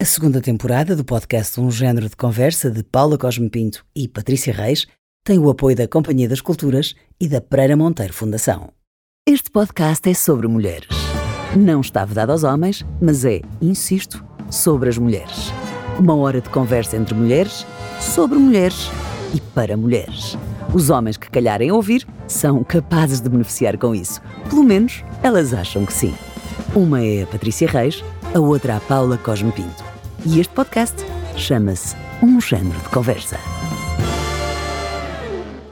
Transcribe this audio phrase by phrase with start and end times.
[0.00, 4.50] A segunda temporada do podcast Um Género de Conversa de Paula Cosme Pinto e Patrícia
[4.50, 4.86] Reis
[5.22, 8.70] tem o apoio da Companhia das Culturas e da Pereira Monteiro Fundação.
[9.28, 10.88] Este podcast é sobre mulheres.
[11.54, 15.52] Não está vedado aos homens, mas é, insisto, sobre as mulheres.
[15.98, 17.66] Uma hora de conversa entre mulheres,
[18.00, 18.88] sobre mulheres
[19.34, 20.34] e para mulheres.
[20.72, 24.22] Os homens que calharem ouvir são capazes de beneficiar com isso.
[24.48, 26.14] Pelo menos elas acham que sim.
[26.74, 28.02] Uma é a Patrícia Reis,
[28.34, 29.89] a outra a Paula Cosme Pinto.
[30.26, 30.96] E este podcast
[31.34, 33.38] chama-se Um Género de Conversa.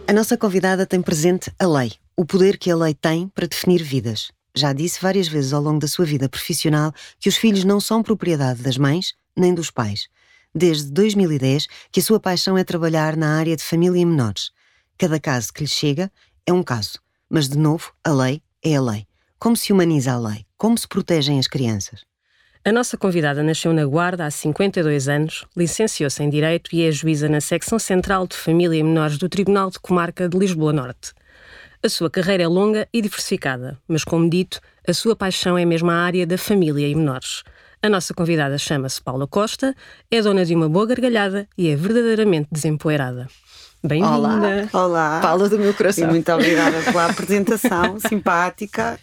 [0.06, 3.82] A nossa convidada tem presente a lei, o poder que a lei tem para definir
[3.82, 4.30] vidas.
[4.55, 8.02] Já disse várias vezes ao longo da sua vida profissional que os filhos não são
[8.02, 10.08] propriedade das mães nem dos pais.
[10.55, 14.50] Desde 2010 que a sua paixão é trabalhar na área de família e menores.
[14.96, 16.10] Cada caso que lhe chega
[16.46, 19.06] é um caso, mas de novo, a lei é a lei.
[19.38, 20.46] Como se humaniza a lei?
[20.56, 22.08] Como se protegem as crianças?
[22.68, 27.27] A nossa convidada nasceu na Guarda há 52 anos, licenciou-se em Direito e é juíza
[27.27, 31.14] na Secção Central de Família e Menores do Tribunal de Comarca de Lisboa Norte.
[31.83, 35.91] A sua carreira é longa e diversificada, mas, como dito, a sua paixão é mesmo
[35.91, 37.42] a área da família e menores.
[37.83, 39.74] A nossa convidada chama-se Paula Costa,
[40.11, 43.28] é dona de uma boa gargalhada e é verdadeiramente desempoeirada.
[43.83, 44.14] Bem-vinda!
[44.14, 45.20] Olá, olá!
[45.22, 46.05] Paula do meu coração.
[46.05, 49.00] E muito obrigada pela apresentação simpática.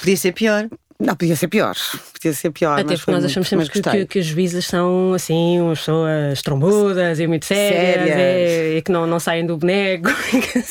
[0.00, 0.68] Podia ser pior.
[1.00, 1.76] Não, podia ser pior.
[2.12, 2.80] Podia ser pior.
[2.80, 7.20] Até porque nós achamos sempre que, que, que, as juízas são assim, umas pessoas trombudas
[7.20, 8.18] e muito sérias, sérias.
[8.18, 10.08] E, e, que não, não saem do boneco.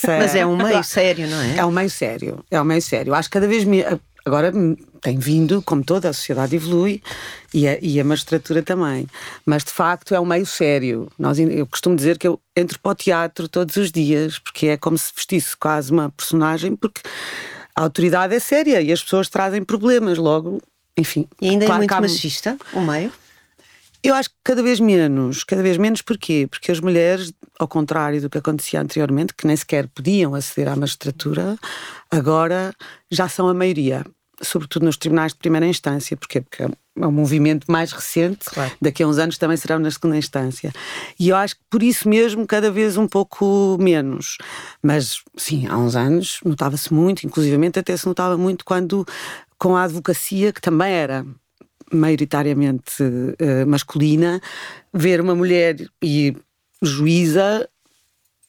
[0.06, 1.58] Mas é um meio sério, não é?
[1.58, 2.44] É um meio sério.
[2.52, 3.14] É um meio sério.
[3.14, 3.86] Acho que cada vez me.
[4.26, 4.52] Agora
[5.02, 7.02] tem vindo, como toda a sociedade evolui,
[7.54, 9.08] e a, e a magistratura também.
[9.46, 11.10] Mas de facto é um meio sério.
[11.18, 14.76] Nós, eu costumo dizer que eu entro para o teatro todos os dias, porque é
[14.76, 17.00] como se vestisse quase uma personagem, porque
[17.78, 20.60] a autoridade é séria e as pessoas trazem problemas logo,
[20.98, 21.28] enfim.
[21.40, 22.02] E ainda é claro é muito há...
[22.02, 23.14] machista o meio?
[24.04, 25.44] Eu acho que cada vez menos.
[25.44, 26.48] Cada vez menos porquê?
[26.50, 30.76] Porque as mulheres, ao contrário do que acontecia anteriormente, que nem sequer podiam aceder à
[30.76, 31.56] magistratura,
[32.10, 32.74] agora
[33.12, 34.04] já são a maioria.
[34.42, 36.18] Sobretudo nos tribunais de primeira instância.
[36.18, 36.42] Porquê?
[36.42, 36.68] Porque
[37.00, 38.46] é um movimento mais recente.
[38.46, 38.72] Claro.
[38.82, 40.74] Daqui a uns anos também serão na segunda instância.
[41.20, 44.38] E eu acho que por isso mesmo, cada vez um pouco menos.
[44.82, 49.06] Mas, sim, há uns anos notava-se muito, inclusivamente até se notava muito quando,
[49.58, 51.26] com a advocacia, que também era
[51.92, 54.42] maioritariamente uh, masculina,
[54.94, 56.36] ver uma mulher e
[56.82, 57.68] juíza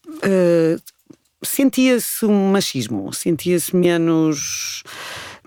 [0.09, 0.83] uh,
[1.43, 4.83] sentia-se um machismo, sentia-se menos,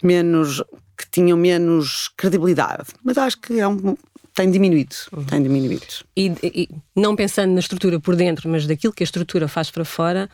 [0.01, 0.63] menos
[1.01, 2.89] que tinham menos credibilidade.
[3.03, 3.97] Mas acho que é um,
[4.33, 5.23] tem diminuído, uhum.
[5.23, 5.85] tem diminuído.
[6.15, 9.83] E, e, não pensando na estrutura por dentro, mas daquilo que a estrutura faz para
[9.83, 10.29] fora,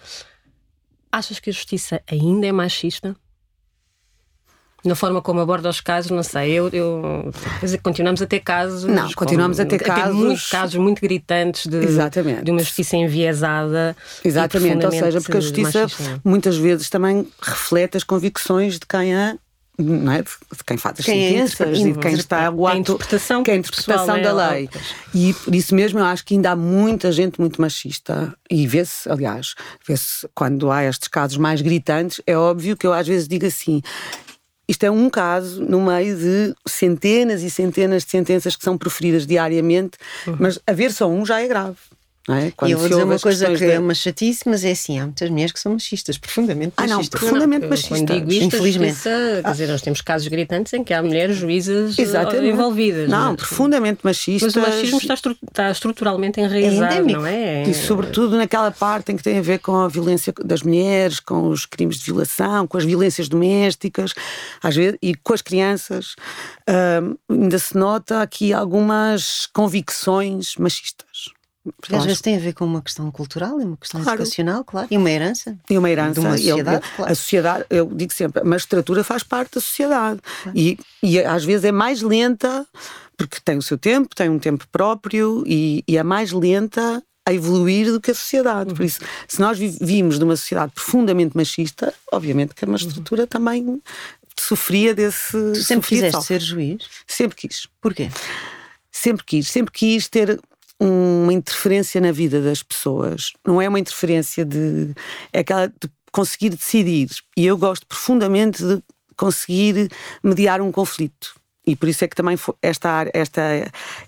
[1.11, 3.15] achas que a justiça ainda é machista?
[4.85, 8.39] na forma como aborda os casos, não sei, eu, eu quer dizer, continuamos a ter
[8.39, 8.85] casos.
[8.85, 10.03] Não, continuamos a ter casos.
[10.03, 12.43] A ter muitos casos muito gritantes de, Exatamente.
[12.43, 13.95] de uma justiça enviesada.
[14.23, 16.21] Exatamente, ou seja, porque a justiça machista.
[16.23, 19.37] muitas vezes também reflete as convicções de quem a
[19.77, 20.23] não é?
[20.23, 20.29] de,
[20.65, 23.43] quem faz as quem é sentenças é, e de quem está o ato, a interpretação,
[23.43, 24.69] que é a interpretação da é lei.
[25.13, 29.09] E por isso mesmo eu acho que ainda há muita gente muito machista e vê-se,
[29.09, 29.53] aliás,
[29.87, 33.81] vê-se quando há estes casos mais gritantes, é óbvio que eu às vezes digo assim,
[34.67, 39.25] isto é um caso no meio de centenas e centenas de sentenças que são proferidas
[39.25, 40.37] diariamente, uhum.
[40.39, 41.77] mas haver só um já é grave.
[42.29, 42.51] É?
[42.67, 43.71] E eu vou dizer uma coisa que de...
[43.71, 46.91] é uma chatice, mas é assim: há muitas mulheres que são machistas, profundamente machistas.
[46.91, 47.99] Ah, não, profundamente não, machistas.
[47.99, 48.93] Quando digo isto, Infelizmente.
[48.95, 52.47] Justiça, quer dizer, nós temos casos gritantes em que há mulheres juízes Exatamente.
[52.47, 53.09] envolvidas.
[53.09, 54.53] Não, mas, profundamente machistas.
[54.53, 57.63] Mas o machismo está, estru está estruturalmente enraizado, é não é?
[57.63, 61.47] E sobretudo naquela parte em que tem a ver com a violência das mulheres, com
[61.47, 64.13] os crimes de violação, com as violências domésticas,
[64.61, 66.15] às vezes, e com as crianças.
[67.29, 71.36] ainda se nota aqui algumas convicções machistas.
[71.79, 74.21] Porque às vezes tem a ver com uma questão cultural, e uma questão claro.
[74.21, 74.87] educacional, claro.
[74.89, 75.57] E uma herança.
[75.69, 76.13] E uma herança.
[76.13, 77.11] De uma sociedade, eu, claro.
[77.11, 80.19] A sociedade, eu digo sempre, a magistratura faz parte da sociedade.
[80.43, 80.57] Claro.
[80.57, 82.65] E, e às vezes é mais lenta,
[83.17, 87.33] porque tem o seu tempo, tem um tempo próprio, e, e é mais lenta a
[87.33, 88.73] evoluir do que a sociedade.
[88.73, 88.85] Por uhum.
[88.85, 93.27] isso, se nós vivimos numa sociedade profundamente machista, obviamente que a magistratura uhum.
[93.27, 93.81] também
[94.39, 95.31] sofria desse.
[95.31, 96.83] Tu sempre quiseste ser juiz?
[97.05, 97.67] Sempre quis.
[97.81, 98.09] Porquê?
[98.91, 99.47] Sempre quis.
[99.49, 100.39] Sempre quis ter
[100.79, 103.33] uma interferência na vida das pessoas.
[103.45, 104.93] Não é uma interferência de.
[105.33, 107.09] É aquela de conseguir decidir.
[107.35, 108.81] E eu gosto profundamente de
[109.15, 109.89] conseguir
[110.23, 111.35] mediar um conflito.
[111.65, 113.41] E por isso é que também esta, esta,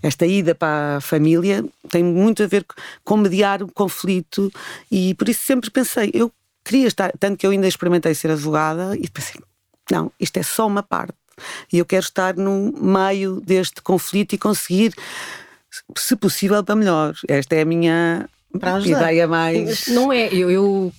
[0.01, 2.65] esta ida para a família tem muito a ver
[3.03, 4.49] com mediar o conflito.
[4.89, 6.31] E por isso sempre pensei, eu
[6.63, 9.41] queria estar, tanto que eu ainda experimentei ser advogada e pensei,
[9.91, 11.13] não, isto é só uma parte.
[11.71, 14.93] e eu quero estar no meio deste conflito e conseguir,
[15.97, 17.13] se possível, para melhor.
[17.27, 18.29] Esta é a minha
[18.85, 19.87] ideia mais.
[19.87, 20.93] Não é, eu, eu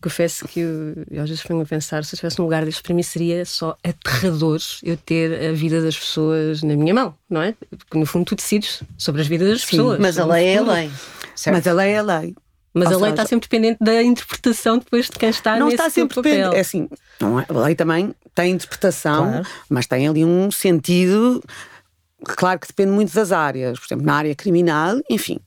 [0.00, 2.82] confesso que eu, eu às vezes venho a pensar, se eu estivesse num lugar deste,
[2.82, 7.42] para mim seria só aterrador eu ter a vida das pessoas na minha mão, não
[7.42, 7.54] é?
[7.70, 9.98] Porque no fundo tu decides sobre as vidas das Sim, pessoas.
[9.98, 10.90] Mas a lei é a lei.
[11.34, 11.56] Certo?
[11.56, 12.34] Mas a lei é a lei.
[12.72, 15.66] Mas Ou a lei seja, está sempre dependente da interpretação depois de quem está não
[15.66, 16.32] nesse está sempre papel.
[16.32, 16.56] Dependente.
[16.56, 16.88] É assim,
[17.18, 19.46] não é, a lei também tem interpretação, claro.
[19.68, 21.42] mas tem ali um sentido.
[22.24, 23.78] Claro que depende muito das áreas.
[23.78, 25.40] Por exemplo, na área criminal, enfim,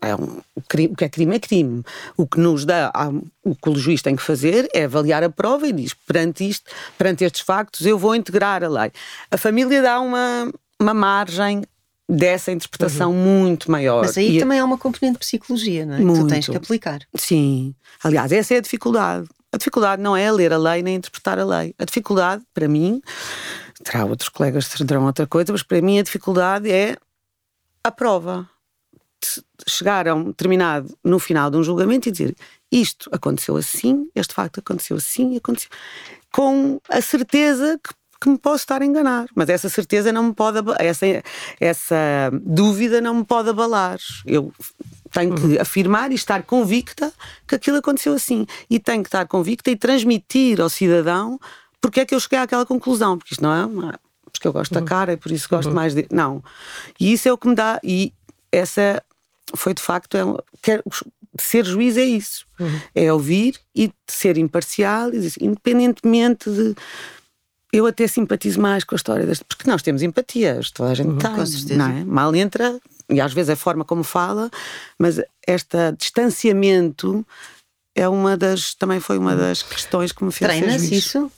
[0.00, 1.82] é um, o, que é crime é crime.
[2.16, 2.92] O que nos dá,
[3.44, 6.70] o que o juiz tem que fazer é avaliar a prova e diz: perante isto,
[6.96, 8.92] perante estes factos, eu vou integrar a lei.
[9.30, 10.50] A família dá uma,
[10.80, 11.62] uma margem
[12.08, 13.40] dessa interpretação uhum.
[13.40, 14.02] muito maior.
[14.02, 15.98] Mas aí e também há uma componente de psicologia, não é?
[15.98, 16.14] Muito.
[16.14, 17.00] Que tu tens que aplicar.
[17.14, 17.74] Sim.
[18.02, 19.28] Aliás, essa é a dificuldade.
[19.52, 21.74] A dificuldade não é ler a lei nem interpretar a lei.
[21.78, 23.00] A dificuldade, para mim,
[23.82, 26.96] terá outros colegas que terão outra coisa, mas para mim a dificuldade é
[27.82, 28.48] a prova.
[29.66, 32.36] Chegar a um determinado, no final de um julgamento e dizer
[32.70, 35.70] isto aconteceu assim, este facto aconteceu assim, aconteceu.
[36.30, 40.34] Com a certeza que que me posso estar a enganar, mas essa certeza não me
[40.34, 41.06] pode, essa,
[41.60, 41.96] essa
[42.42, 43.98] dúvida não me pode abalar.
[44.26, 44.52] Eu
[45.12, 45.60] tenho que uhum.
[45.60, 47.12] afirmar e estar convicta
[47.46, 48.44] que aquilo aconteceu assim.
[48.68, 51.38] E tenho que estar convicta e transmitir ao cidadão
[51.80, 54.00] porque é que eu cheguei àquela conclusão, porque isto não é uma,
[54.32, 54.80] porque eu gosto uhum.
[54.80, 55.74] da cara e por isso gosto uhum.
[55.74, 56.06] mais de.
[56.10, 56.42] Não.
[56.98, 57.80] E isso é o que me dá.
[57.82, 58.12] E
[58.52, 59.02] essa
[59.54, 60.16] foi de facto.
[60.16, 60.22] É,
[60.62, 60.82] quer,
[61.40, 62.46] ser juiz é isso.
[62.58, 62.80] Uhum.
[62.94, 65.10] É ouvir e ser imparcial,
[65.40, 66.74] independentemente de
[67.72, 71.10] eu até simpatizo mais com a história deste, porque nós temos empatias, toda a gente
[71.10, 71.76] uhum, tem, com certeza.
[71.76, 72.04] não é?
[72.04, 74.50] Mal entra, e às vezes a forma como fala,
[74.98, 77.26] mas este distanciamento
[77.94, 81.30] é uma das, também foi uma das questões que me fez Treina-se isso?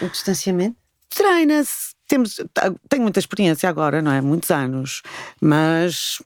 [0.00, 0.76] O distanciamento?
[1.08, 1.94] Treina-se.
[2.06, 2.40] Temos,
[2.88, 4.20] tenho muita experiência agora, não é?
[4.20, 5.02] Muitos anos,
[5.40, 6.20] mas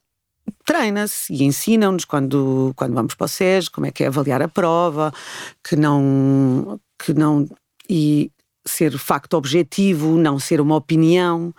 [0.65, 4.49] treina-se e ensinam-nos quando, quando vamos para o SES como é que é avaliar a
[4.49, 5.13] prova,
[5.63, 7.47] que não, que não
[7.89, 8.31] e
[8.67, 11.55] ser facto objetivo, não ser uma opinião.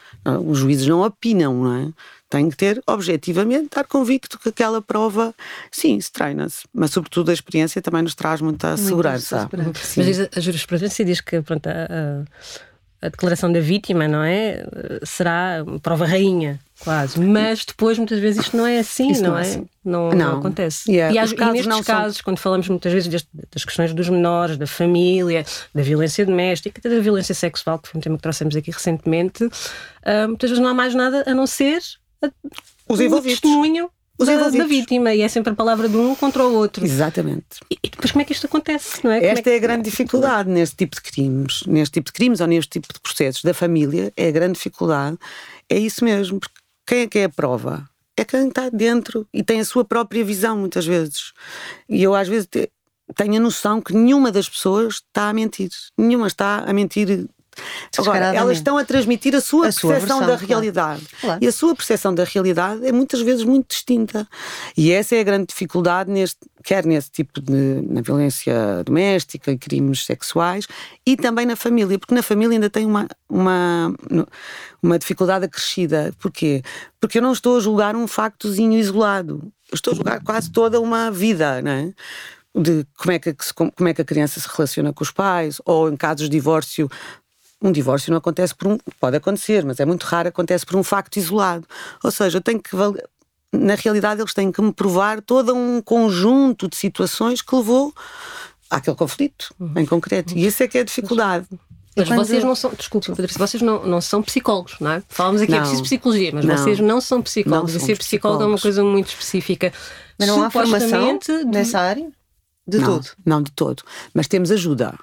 [0.45, 1.93] Os juízes não opinam, não é?
[2.29, 5.33] Tem que ter, objetivamente, estar convicto que aquela prova,
[5.71, 6.67] sim, se treina-se.
[6.73, 9.49] Mas, sobretudo, a experiência também nos traz muita Muito segurança.
[9.95, 12.25] Mas a jurisprudência diz que pronto, a, a
[13.09, 14.65] declaração da vítima, não é?
[15.03, 17.19] Será prova rainha, quase.
[17.19, 19.41] Mas depois, muitas vezes, isto não é assim, não, não, é?
[19.41, 19.69] Assim.
[19.83, 20.91] Não, não, não, acontece.
[20.91, 21.13] Yeah.
[21.13, 22.23] E, as, e nestes casos, são...
[22.23, 26.89] quando falamos muitas vezes deste, das questões dos menores, da família, da violência doméstica, até
[26.89, 30.69] da violência sexual, que foi um tema que trouxemos aqui recentemente, uh, muitas vezes não
[30.69, 31.81] há mais nada a não ser
[32.21, 32.29] a,
[32.87, 33.41] os envolvidos.
[34.17, 36.85] Da, da, vítima e é sempre a palavra de um contra o outro.
[36.85, 37.59] Exatamente.
[37.69, 39.25] E, e depois como é que isto acontece, não é?
[39.25, 39.49] Esta é, que...
[39.49, 42.93] é, a grande dificuldade neste tipo de crimes, neste tipo de crimes ou neste tipo
[42.93, 45.17] de processos da família, é a grande dificuldade.
[45.69, 47.89] É isso mesmo, porque quem é que é a prova?
[48.15, 51.33] É quem está dentro e tem a sua própria visão, muitas vezes.
[51.89, 52.47] E eu, às vezes,
[53.13, 55.69] tenho a noção que nenhuma das pessoas está a mentir.
[55.97, 57.27] Nenhuma está a mentir
[57.97, 61.01] Agora, elas estão a transmitir a sua a percepção da realidade.
[61.21, 61.39] Claro.
[61.43, 64.27] E a sua percepção da realidade é muitas vezes muito distinta.
[64.75, 69.57] E essa é a grande dificuldade, neste, quer nesse tipo de na violência doméstica e
[69.57, 70.67] crimes sexuais,
[71.05, 73.93] e também na família, porque na família ainda tem uma, uma,
[74.81, 76.13] uma dificuldade acrescida.
[76.19, 76.61] Porquê?
[76.99, 79.51] Porque eu não estou a julgar um factozinho isolado.
[79.71, 81.93] Eu estou a julgar quase toda uma vida, não é?
[82.55, 85.89] de como é, que, como é que a criança se relaciona com os pais, ou
[85.89, 86.89] em casos de divórcio,
[87.61, 88.77] um divórcio não acontece por um.
[88.99, 91.65] Pode acontecer, mas é muito raro, acontece por um facto isolado.
[92.03, 92.71] Ou seja, eu tenho que.
[93.51, 97.93] Na realidade, eles têm que me provar todo um conjunto de situações que levou
[98.69, 99.73] àquele conflito, uhum.
[99.77, 100.37] em concreto.
[100.37, 101.47] E isso é que é a dificuldade.
[101.95, 102.25] Mas quando...
[102.25, 105.03] vocês não são, desculpa, Patrícia, vocês não, não são psicólogos, não é?
[105.07, 105.59] Falamos aqui, é não.
[105.59, 106.57] é preciso psicologia, mas não.
[106.57, 107.73] vocês não são psicólogos.
[107.73, 109.71] Não e ser psicólogo é uma coisa muito específica.
[110.19, 111.45] Mas não há formação de...
[111.45, 112.11] nessa área?
[112.67, 113.07] De não, todo?
[113.25, 113.83] Não, de todo.
[114.13, 114.93] Mas temos ajuda.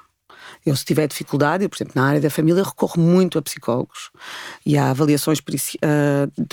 [0.65, 4.11] Eu, se tiver dificuldade, eu, por exemplo, na área da família, recorro muito a psicólogos
[4.65, 6.47] e há avaliações uh,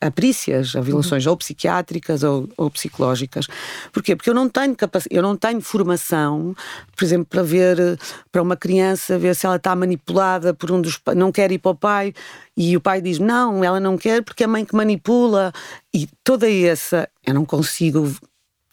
[0.00, 1.32] a perícias, avaliações uhum.
[1.32, 3.46] ou psiquiátricas ou, ou, psicológicas.
[3.90, 4.14] Porquê?
[4.14, 6.54] Porque eu não tenho capacidade, eu não tenho formação,
[6.94, 7.98] por exemplo, para ver
[8.30, 11.70] para uma criança, ver se ela está manipulada por um dos não quer ir para
[11.70, 12.12] o pai
[12.56, 15.52] e o pai diz não, ela não quer porque é a mãe que manipula
[15.92, 18.12] e toda essa eu não consigo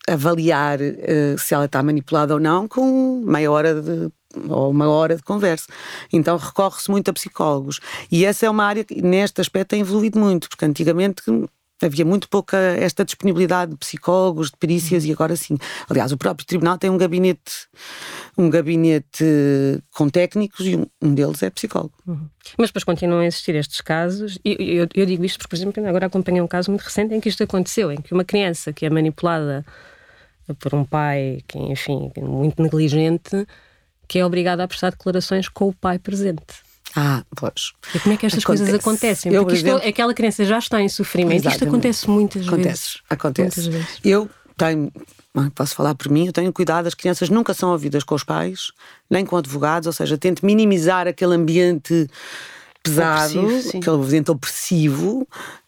[0.07, 4.11] avaliar uh, se ela está manipulada ou não com meia hora de
[4.49, 5.67] ou uma hora de conversa.
[6.11, 7.79] Então recorre-se muito a psicólogos.
[8.11, 11.21] E essa é uma área que, neste aspecto, tem evoluído muito, porque antigamente
[11.81, 15.57] Havia muito pouca esta disponibilidade de psicólogos, de perícias, e agora sim.
[15.89, 17.67] Aliás, o próprio tribunal tem um gabinete,
[18.37, 19.25] um gabinete
[19.91, 21.93] com técnicos e um, deles é psicólogo.
[22.05, 22.27] Uhum.
[22.57, 25.87] Mas depois continuam a existir estes casos, e eu, eu, digo isto porque, por exemplo,
[25.87, 28.85] agora acompanhei um caso muito recente em que isto aconteceu, em que uma criança que
[28.85, 29.65] é manipulada
[30.59, 33.47] por um pai que, enfim, muito negligente,
[34.11, 36.43] que é obrigada a prestar declarações com o pai presente.
[36.93, 37.71] Ah, pois.
[37.95, 38.65] E como é que estas Acontece.
[38.65, 39.31] coisas acontecem?
[39.31, 41.35] Porque isto, exemplo, aquela criança já está em sofrimento.
[41.35, 41.55] Exatamente.
[41.55, 43.01] Isto acontece muitas acontece, vezes.
[43.09, 43.61] Acontece.
[43.61, 43.99] Muitas vezes.
[44.03, 44.91] Eu tenho,
[45.55, 48.73] posso falar por mim, eu tenho cuidado, as crianças nunca são ouvidas com os pais,
[49.09, 52.05] nem com advogados, ou seja, tento minimizar aquele ambiente
[52.83, 55.25] pesado, aquele ambiente opressivo,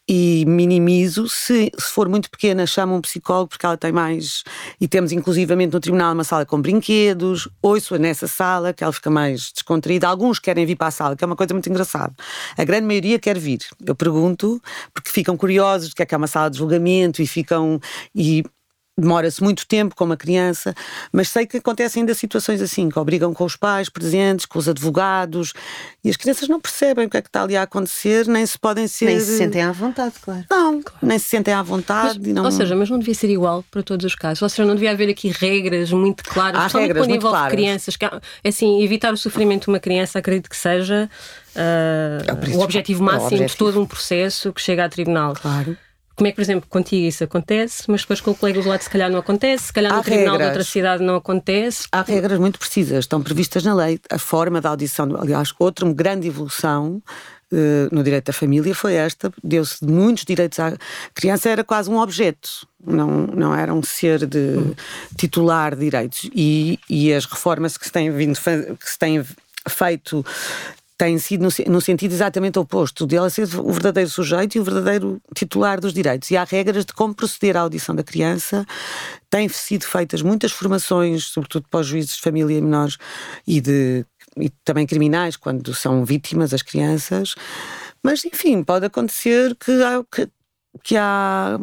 [0.08, 1.28] e minimizo.
[1.30, 4.44] Se, se for muito pequena, chamo um psicólogo porque ela tem mais.
[4.80, 7.48] E temos inclusivamente no tribunal uma sala com brinquedos.
[7.62, 10.08] Ouço-a nessa sala, que ela fica mais descontraída.
[10.08, 12.14] Alguns querem vir para a sala, que é uma coisa muito engraçada.
[12.58, 13.60] A grande maioria quer vir.
[13.86, 14.62] Eu pergunto,
[14.94, 17.80] porque ficam curiosos do que é que é uma sala de julgamento e ficam.
[18.16, 18.44] E
[18.98, 20.76] demora-se muito tempo com uma criança,
[21.12, 24.70] mas sei que acontecem ainda situações assim, que obrigam com os pais presentes, com os
[24.70, 25.54] advogados,
[26.04, 28.58] e as crianças não percebem o que é que está ali a acontecer, nem se
[28.58, 29.06] podem ser.
[29.06, 30.46] Nem se sentem à vontade, claro.
[30.50, 31.00] Não, claro.
[31.02, 32.20] nem se sentem à vontade.
[32.20, 32.46] Mas, não...
[32.46, 34.42] Ou seja, mas não devia ser igual para todos os casos.
[34.42, 37.54] Ou seja, não devia haver aqui regras muito claras, Há regras quando muito envolve claras.
[37.54, 37.96] crianças.
[37.96, 38.06] Que,
[38.46, 41.10] assim, evitar o sofrimento de uma criança, acredito que seja.
[41.56, 43.50] Uh, é o, o objetivo máximo é o objetivo.
[43.50, 45.34] de todo um processo que chega a tribunal.
[45.34, 45.78] Claro.
[46.16, 48.82] Como é que, por exemplo, contigo isso acontece, mas depois com o colega do lado
[48.82, 50.48] se calhar não acontece, se calhar no Há tribunal regras.
[50.48, 51.88] de outra cidade não acontece?
[51.92, 54.00] Há regras muito precisas, estão previstas na lei.
[54.12, 57.02] A forma da audição, aliás, outra grande evolução
[57.52, 60.78] uh, no direito da família foi esta, deu-se muitos direitos à
[61.16, 64.76] criança, era quase um objeto, não, não era um ser de
[65.18, 66.30] titular de direitos.
[66.36, 68.38] E, e as reformas que se têm vindo,
[68.80, 69.26] que se têm
[69.68, 70.26] feito
[71.04, 74.64] tem sido no, no, sentido exatamente oposto, de ela ser o verdadeiro sujeito e o
[74.64, 76.32] verdadeiro titular dos direitos.
[76.32, 78.66] E há regras de como proceder à audição da criança.
[79.30, 82.98] Têm sido feitas muitas formações, sobretudo para os juízes de família e menores
[83.46, 84.06] e, de,
[84.38, 87.36] e também criminais, quando são vítimas as crianças.
[88.02, 89.74] Mas, enfim, pode acontecer que
[90.10, 90.30] que,
[90.82, 91.60] que há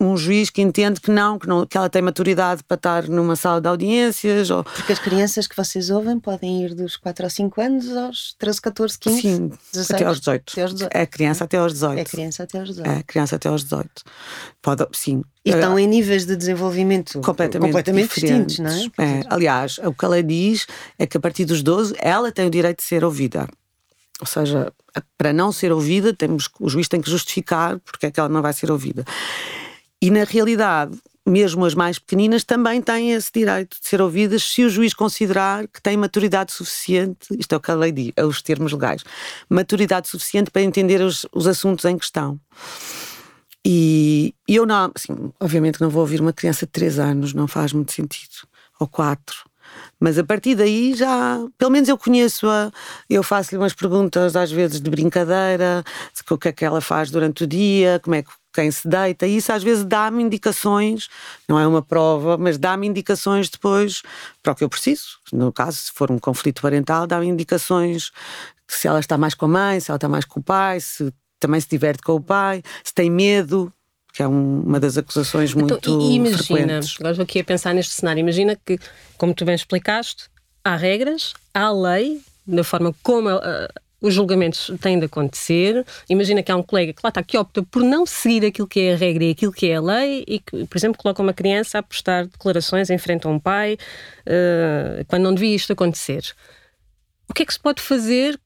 [0.00, 3.36] um juiz que entende que não, que não, que ela tem maturidade para estar numa
[3.36, 4.50] sala de audiências.
[4.50, 4.64] Ou...
[4.64, 8.60] Porque as crianças que vocês ouvem podem ir dos 4 aos 5 anos aos 13,
[8.60, 10.52] 14, 15, Sim, 16, até aos 18.
[10.52, 10.96] Até aos 18.
[10.96, 11.98] É criança até aos 18.
[11.98, 12.90] É criança até aos 18.
[12.90, 13.88] É criança até aos 18.
[14.60, 15.22] Pode, sim.
[15.44, 18.84] E estão em níveis de desenvolvimento completamente, completamente distintos, não é?
[18.98, 19.22] é?
[19.28, 20.66] Aliás, o que ela diz
[20.98, 23.46] é que a partir dos 12 ela tem o direito de ser ouvida.
[24.20, 24.72] Ou seja,
[25.18, 28.40] para não ser ouvida, temos, o juiz tem que justificar porque é que ela não
[28.40, 29.04] vai ser ouvida.
[30.04, 34.62] E na realidade, mesmo as mais pequeninas também têm esse direito de ser ouvidas se
[34.62, 38.22] o juiz considerar que têm maturidade suficiente, isto é o que a lei diz, é
[38.22, 39.02] os termos legais,
[39.48, 42.38] maturidade suficiente para entender os, os assuntos em questão.
[43.64, 47.48] E, e eu não, assim, obviamente não vou ouvir uma criança de 3 anos, não
[47.48, 48.46] faz muito sentido,
[48.78, 49.34] ou 4.
[49.98, 52.70] Mas a partir daí já, pelo menos eu conheço-a,
[53.08, 55.82] eu faço-lhe umas perguntas às vezes de brincadeira,
[56.30, 59.26] o que é que ela faz durante o dia, como é que quem se deita,
[59.26, 61.08] e isso às vezes dá-me indicações,
[61.48, 64.02] não é uma prova, mas dá-me indicações depois
[64.42, 65.18] para o que eu preciso.
[65.32, 68.10] No caso, se for um conflito parental, dá-me indicações
[68.68, 71.12] se ela está mais com a mãe, se ela está mais com o pai, se
[71.38, 73.72] também se diverte com o pai, se tem medo,
[74.12, 76.96] que é um, uma das acusações então, muito então, e imagina, frequentes.
[76.98, 78.20] Agora estou aqui a pensar neste cenário.
[78.20, 78.78] Imagina que,
[79.18, 80.30] como tu bem explicaste,
[80.64, 83.68] há regras, há lei, da forma como a,
[84.04, 85.82] os julgamentos têm de acontecer.
[86.10, 88.80] Imagina que há um colega que lá está, que opta por não seguir aquilo que
[88.80, 91.32] é a regra e aquilo que é a lei e que, por exemplo, coloca uma
[91.32, 93.78] criança a prestar declarações em frente a um pai
[94.26, 96.22] uh, quando não devia isto acontecer.
[97.30, 98.38] O que é que se pode fazer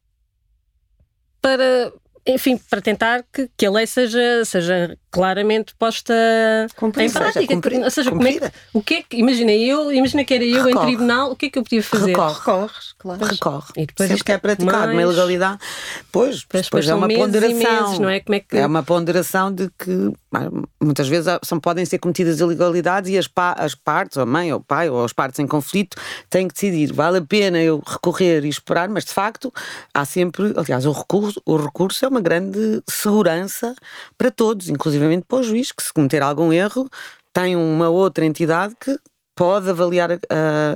[1.43, 1.93] para
[2.29, 6.15] enfim, para tentar que, que a lei seja, seja claramente posta
[6.77, 7.61] Cumprida, em prática.
[7.63, 10.45] Seja, Ou seja, como é que, o que é que, imagina eu, imagina que era
[10.45, 10.85] eu Recorre.
[10.85, 12.09] em tribunal, o que é que eu podia fazer?
[12.09, 12.35] Recorre.
[12.35, 13.25] Recorres, claro.
[13.25, 13.73] Recorre.
[13.77, 14.93] E depois Sempre que é praticado mais...
[14.93, 15.59] uma ilegalidade,
[16.13, 17.83] pois, depois, depois é uma ponderação.
[17.83, 18.21] Meses, não é?
[18.21, 18.57] Como é, que...
[18.59, 20.13] é uma ponderação de que
[20.81, 24.59] muitas vezes são, podem ser cometidas ilegalidades e as, pa, as partes, a mãe ou
[24.59, 25.97] o pai, ou as partes em conflito,
[26.29, 29.53] têm que decidir, vale a pena eu recorrer e esperar, mas de facto
[29.95, 33.75] há sempre, aliás, o recurso, o recurso é uma grande segurança
[34.17, 36.89] para todos, inclusivamente para o juiz, que se cometer algum erro,
[37.33, 38.99] tem uma outra entidade que
[39.39, 40.19] pode avaliar a,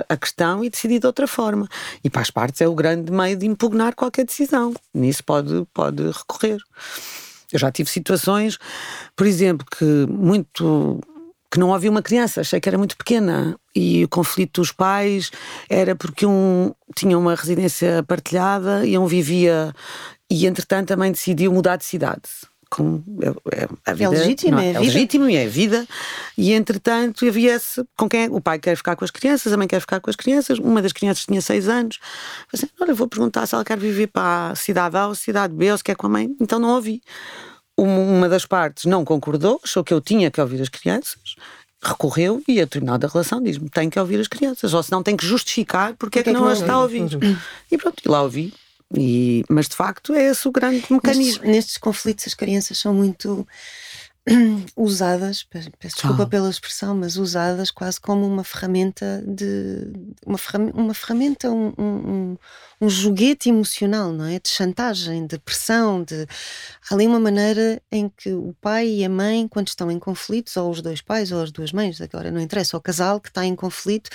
[0.07, 1.67] a, questão e decidir de outra forma.
[2.01, 4.73] E para as partes é o grande meio de impugnar qualquer decisão.
[4.93, 6.57] Nisso pode, pode recorrer.
[7.51, 8.57] Eu já tive situações,
[9.17, 11.01] por exemplo, que muito
[11.51, 15.29] que não havia uma criança, achei que era muito pequena e o conflito dos pais
[15.69, 19.71] era porque um tinha uma residência partilhada e um vivia
[20.33, 22.21] e entretanto também decidiu mudar de cidade
[22.73, 23.03] com
[23.51, 24.79] é, a É vida, legítimo, não é é vida.
[24.79, 25.87] legítimo e é vida.
[26.35, 29.67] E entretanto havia esse com quem o pai quer ficar com as crianças, a mãe
[29.67, 30.57] quer ficar com as crianças.
[30.57, 31.99] Uma das crianças tinha seis anos.
[32.51, 35.71] Assim, olha, vou perguntar se ela quer viver para a cidade A ou cidade B
[35.71, 36.35] ou se quer com a mãe.
[36.41, 36.99] Então não ouvi.
[37.77, 41.35] Uma, das partes não concordou, achou que eu tinha que ouvir as crianças.
[41.81, 45.15] Recorreu e, a terminar da relação, diz-me: tem que ouvir as crianças, ou senão tem
[45.17, 47.03] que justificar porque, é que, não as está a ouvir.
[47.69, 48.53] E pronto, e lá ouvi.
[48.95, 51.45] E, mas de facto é esse o grande Nestes, mecanismo.
[51.45, 53.47] nestes conflitos as crianças são muito
[54.77, 56.29] usadas, pe- peço desculpa São.
[56.29, 59.91] pela expressão, mas usadas quase como uma ferramenta de
[60.25, 60.37] uma,
[60.73, 62.37] uma ferramenta, um, um,
[62.81, 64.39] um- joguete emocional, não é?
[64.39, 66.25] De chantagem, de pressão, de
[66.89, 70.55] há ali uma maneira em que o pai e a mãe, quando estão em conflitos,
[70.55, 73.45] ou os dois pais ou as duas mães, agora não interessa, o casal que está
[73.45, 74.09] em conflito,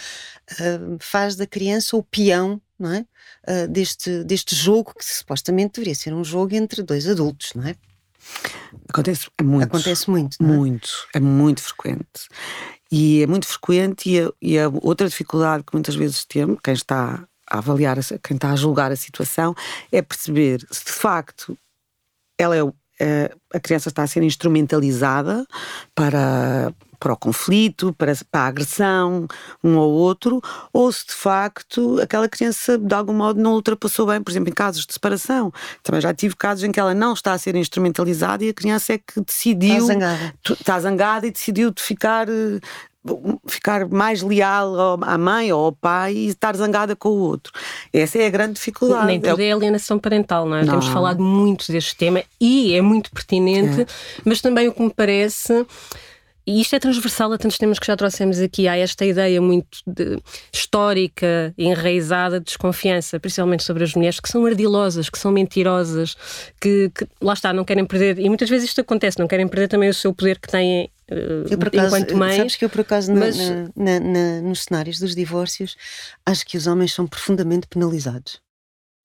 [0.53, 3.05] ah, faz da criança o peão, não é?
[3.51, 7.75] Ah, deste, deste jogo que supostamente deveria ser um jogo entre dois adultos, não é?
[8.87, 9.65] Acontece muito.
[9.65, 10.57] Acontece muito, não é?
[10.59, 12.29] Muito, é muito frequente.
[12.93, 16.75] E é muito frequente, e a, e a outra dificuldade que muitas vezes temos, quem
[16.75, 19.55] está a avaliar, quem está a julgar a situação,
[19.91, 21.57] é perceber se de facto
[22.39, 22.61] ela é,
[23.01, 25.47] é- a criança está a ser instrumentalizada
[25.95, 29.27] para, para o conflito, para, para a agressão
[29.63, 30.41] um ao outro,
[30.73, 34.55] ou se de facto aquela criança de algum modo não ultrapassou bem, por exemplo, em
[34.55, 35.53] casos de separação.
[35.83, 38.93] Também já tive casos em que ela não está a ser instrumentalizada e a criança
[38.95, 40.35] é que decidiu Está zangada.
[40.51, 42.61] está zangada e decidiu de ficar eh,
[43.47, 47.53] ficar mais leal à mãe ou ao pai e estar zangada com o outro.
[47.93, 49.07] Essa é a grande dificuldade.
[49.07, 50.61] Nem É tudo o- é alienação parental, não é?
[50.65, 50.73] Não.
[50.73, 53.87] Temos falado muito deste tema e é muito pertinente,
[54.25, 55.65] mas também o que me parece.
[56.51, 58.67] E isto é transversal a tantos temas que já trouxemos aqui.
[58.67, 60.19] Há esta ideia muito de-
[60.51, 66.17] histórica, enraizada de desconfiança, principalmente sobre as mulheres, que são ardilosas, que são mentirosas,
[66.59, 68.19] que, que, lá está, não querem perder.
[68.19, 71.45] E muitas vezes isto acontece, não querem perder também o seu poder que têm eh,
[71.51, 72.37] Eu, por acaso, enquanto mães.
[72.37, 75.77] sabes que eu, por acaso, mas- na- na- na- nos cenários dos divórcios,
[76.25, 78.41] acho que os homens são profundamente penalizados.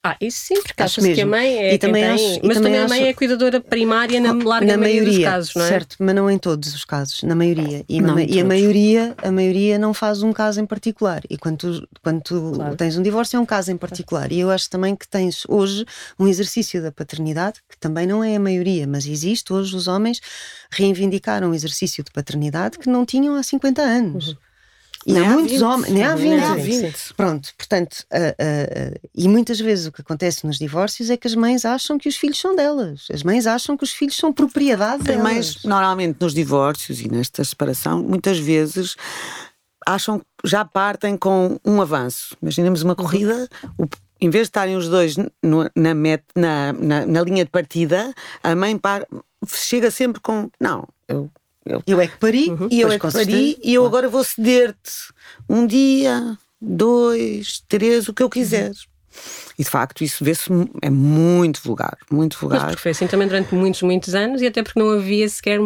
[0.05, 1.31] Ah, isso sim, porque Acho acha-se que a mesmo.
[1.31, 3.61] mãe é E também tem, acho- e mas também também a mãe acho- é cuidadora
[3.61, 5.67] primária na larga na maioria, dos casos, não é?
[5.69, 7.85] certo, mas não em todos os casos, na maioria.
[7.87, 11.21] E, Não em e a maioria, a maioria não faz um caso em particular.
[11.29, 12.75] E quando tu, quando tu Claro.
[12.75, 14.29] tens um divórcio é um caso em particular.
[14.33, 15.85] E eu acho também que tens hoje
[16.19, 20.19] um exercício da paternidade, que também não é a maioria, mas existe hoje os homens
[20.69, 24.27] reivindicaram um exercício de paternidade que não tinham há 50 anos.
[24.29, 24.35] Uhum.
[25.05, 26.29] E Nem há há muitos 20, homens, nem há 20.
[26.29, 27.13] nem há 20.
[27.15, 31.27] Pronto, portanto, ah, ah, ah, e muitas vezes o que acontece nos divórcios é que
[31.27, 33.07] as mães acham que os filhos são delas.
[33.11, 35.21] As mães acham que os filhos são propriedade delas.
[35.23, 38.95] mais, normalmente nos divórcios e nesta separação, muitas vezes
[39.85, 42.37] acham que já partem com um avanço.
[42.41, 43.85] Imaginemos uma corrida, o-
[44.21, 48.13] em vez de estarem os dois no- na, met, na, na, na linha de partida,
[48.41, 49.05] a mãe par-
[49.47, 51.29] chega sempre com: Não, eu,
[51.87, 54.91] eu é que pari e eu pois, é que pari e eu agora vou ceder-te
[55.49, 58.71] um dia, dois, três, o que eu quiser.
[59.59, 60.49] E de facto isso vê-se
[60.81, 62.65] é muito vulgar, muito Mas vulgar.
[62.67, 65.59] porque foi assim também durante muitos, muitos anos e até porque não havia sequer,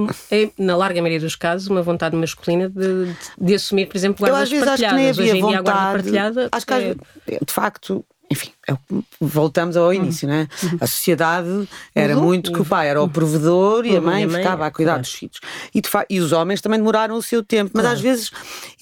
[0.57, 4.41] na larga maioria dos casos, uma vontade masculina de, de, de assumir, por exemplo, guardas
[4.43, 5.19] às vezes acho que nem partilhadas.
[5.19, 5.93] havia Hoje em dia a guarda vontade.
[6.03, 7.01] partilhada Acho que às é- vezes,
[7.47, 8.75] de facto, enfim, é
[9.21, 10.47] voltamos ao início, né?
[10.81, 14.25] A sociedade era muito que o pai era o provedor e a Uhum, mãe e
[14.25, 15.01] a mãe, ficava a cuidar claro.
[15.03, 15.39] dos filhos.
[15.73, 18.29] E, e os homens também demoraram o seu tempo, mas às vezes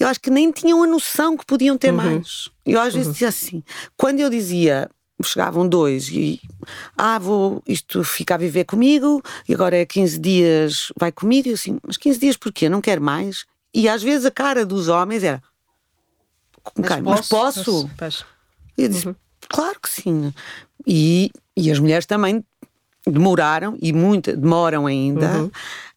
[0.00, 1.78] eu acho que nem tinham a noção que podiam Uhum.
[1.78, 2.48] ter mais.
[2.64, 3.62] Eu às vezes dizia assim,
[3.96, 4.90] quando eu dizia
[5.24, 6.40] chegavam dois e
[6.98, 11.52] ah, vou isto fica a viver comigo e agora é 15 dias vai comigo e
[11.52, 12.68] eu assim, mas 15 dias porquê?
[12.68, 13.46] Não quero mais?
[13.72, 15.42] E às vezes a cara dos homens era
[16.76, 18.26] Mas "Ok, mas posso?" posso?
[18.76, 19.14] Eu disse,
[19.48, 20.32] claro que sim.
[20.86, 22.44] E, e as mulheres também
[23.06, 25.50] demoraram, e muita, demoram ainda,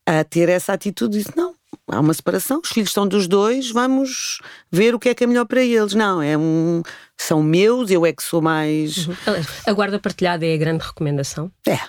[0.06, 1.18] a ter essa atitude.
[1.18, 1.56] Disse, não,
[1.88, 4.40] há uma separação, os filhos são dos dois, vamos
[4.72, 5.94] ver o que é que é melhor para eles.
[5.94, 6.82] Não, é um,
[7.18, 9.08] são meus, eu é que sou mais.
[9.26, 11.52] Aliás, A guarda partilhada é a grande recomendação.
[11.68, 11.80] É,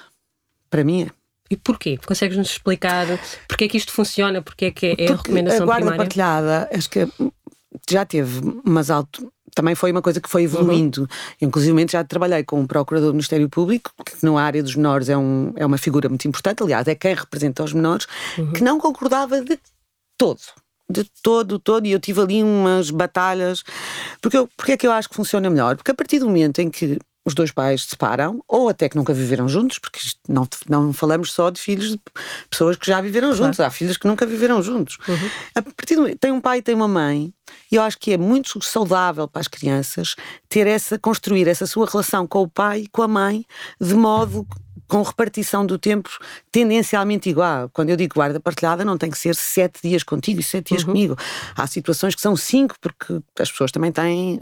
[0.71, 1.11] para mim é.
[1.51, 1.99] E porquê?
[2.07, 3.07] Consegues-nos explicar
[3.49, 4.41] porque é que isto funciona?
[4.41, 5.99] Porque é que é a Porque recomendação a guarda primária?
[6.05, 7.09] partilhada, acho que
[7.91, 9.33] já teve, mas alto.
[9.55, 11.09] Também foi uma coisa que foi evoluindo.
[11.41, 15.17] Inclusive, já trabalhei com um procurador do Ministério Público, que na área dos menores é,
[15.17, 18.07] um, é uma figura muito importante, aliás, é quem representa os menores,
[18.55, 19.59] que não concordava de
[20.17, 20.41] todo.
[20.89, 23.63] De todo, todo, e eu tive ali umas batalhas.
[24.21, 25.77] Porque, eu, porque é que eu acho que funciona melhor?
[25.77, 28.97] Porque a partir do momento em que os dois pais se separam, ou até que
[28.97, 32.01] nunca viveram juntos, porque não, não falamos só de filhos de
[32.49, 34.99] pessoas que já viveram juntos, há filhos que nunca viveram juntos.
[35.55, 37.33] A partir do tem um pai e tem uma mãe,
[37.71, 40.17] e eu acho que é muito saudável para as crianças
[40.49, 43.45] ter essa, construir essa sua relação com o pai e com a mãe,
[43.81, 44.47] de modo
[44.89, 46.11] com repartição do tempo
[46.51, 47.71] tendencialmente igual.
[47.73, 50.83] Quando eu digo guarda partilhada, não tem que ser sete dias contigo e sete dias
[50.83, 50.89] uhum.
[50.89, 51.17] comigo.
[51.57, 54.41] Há situações que são cinco, porque as pessoas também têm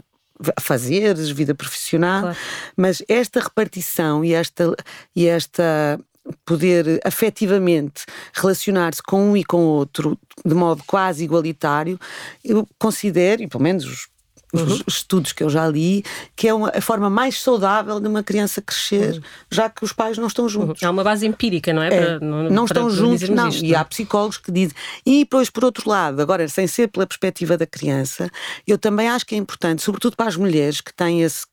[0.59, 2.37] fazeres, vida profissional, claro.
[2.75, 4.73] mas esta repartição e esta,
[5.15, 5.99] e esta
[6.45, 11.99] poder afetivamente relacionar-se com um e com o outro de modo quase igualitário,
[12.43, 14.07] eu considero, e pelo menos os
[14.51, 14.83] os uhum.
[14.87, 16.03] estudos que eu já li,
[16.35, 19.21] que é uma, a forma mais saudável de uma criança crescer, uhum.
[19.51, 20.81] já que os pais não estão juntos.
[20.81, 21.87] Há uma base empírica, não é?
[21.87, 23.49] é para, não, não estão juntos, não.
[23.49, 24.75] Isto, e há psicólogos que dizem.
[25.05, 28.29] E depois, por outro lado, agora, sem ser pela perspectiva da criança,
[28.65, 31.45] eu também acho que é importante, sobretudo para as mulheres que têm esse,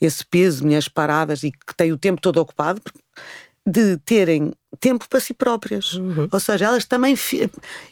[0.00, 2.82] esse peso, mulheres paradas e que têm o tempo todo ocupado,
[3.66, 5.94] de terem tempo para si próprias.
[5.94, 6.28] Uhum.
[6.30, 7.16] Ou seja, elas também.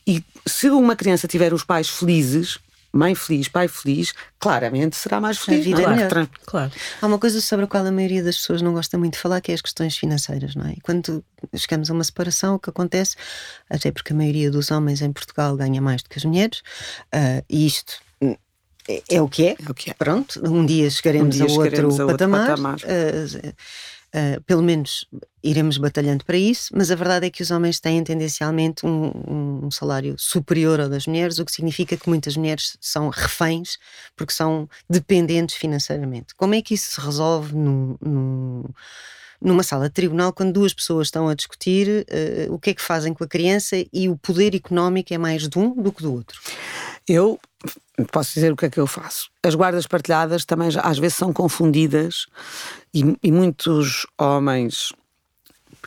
[0.07, 2.59] E se uma criança tiver os pais felizes,
[2.93, 5.61] mãe feliz, pai feliz, claramente será mais feliz.
[5.61, 6.01] A vida é claro.
[6.01, 6.29] é melhor.
[6.47, 6.73] Claro.
[7.01, 9.41] Há uma coisa sobre a qual a maioria das pessoas não gosta muito de falar,
[9.41, 10.73] que é as questões financeiras, não é?
[10.73, 13.17] E quando chegamos a uma separação, o que acontece,
[13.69, 16.61] até porque a maioria dos homens em Portugal ganha mais do que as mulheres,
[17.15, 18.01] uh, e isto
[18.89, 19.51] é, é, o que é.
[19.51, 19.95] é, o que é.
[19.95, 22.49] Pronto, um dia chegaremos, um dia a, chegaremos outro a outro patamar.
[22.49, 22.77] patamar.
[22.79, 23.55] Uh,
[24.15, 25.07] Uh, pelo menos
[25.43, 29.71] iremos batalhando para isso, mas a verdade é que os homens têm tendencialmente um, um,
[29.71, 33.77] salário superior ao das mulheres, o que significa que muitas mulheres são reféns
[34.17, 36.35] porque são dependentes financeiramente.
[36.35, 37.55] Como é que isso se resolve
[39.41, 42.07] numa sala de tribunal quando duas pessoas estão a discutir
[42.49, 45.47] uh, o que é que fazem com a criança e o poder económico é mais
[45.47, 46.41] de um do que do outro?
[47.09, 47.41] Eu
[48.13, 49.31] posso dizer o que é que eu faço.
[49.43, 52.27] As guardas partilhadas também às vezes são confundidas
[52.95, 54.93] e, e muitos homens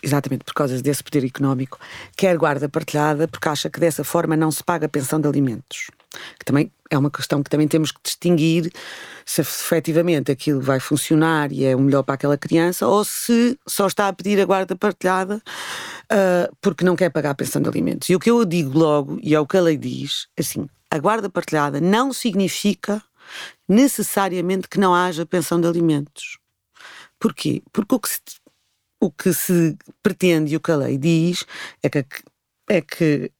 [0.03, 1.79] exatamente por causa desse poder económico,
[2.15, 5.89] quer guarda partilhada porque acha que dessa forma não se paga a pensão de alimentos.
[6.37, 8.71] Que também é uma questão que também temos que distinguir
[9.25, 13.87] se efetivamente aquilo vai funcionar e é o melhor para aquela criança ou se só
[13.87, 15.41] está a pedir a guarda partilhada
[16.11, 18.09] uh, porque não quer pagar a pensão de alimentos.
[18.09, 20.99] E o que eu digo logo, e é o que a lei diz, assim, a
[20.99, 23.01] guarda partilhada não significa
[23.67, 26.37] necessariamente que não haja pensão de alimentos.
[27.17, 27.63] Porquê?
[27.71, 28.19] Porque o que se,
[28.99, 31.45] o que se pretende e o que a lei diz
[31.81, 32.05] é que,
[32.69, 33.31] é que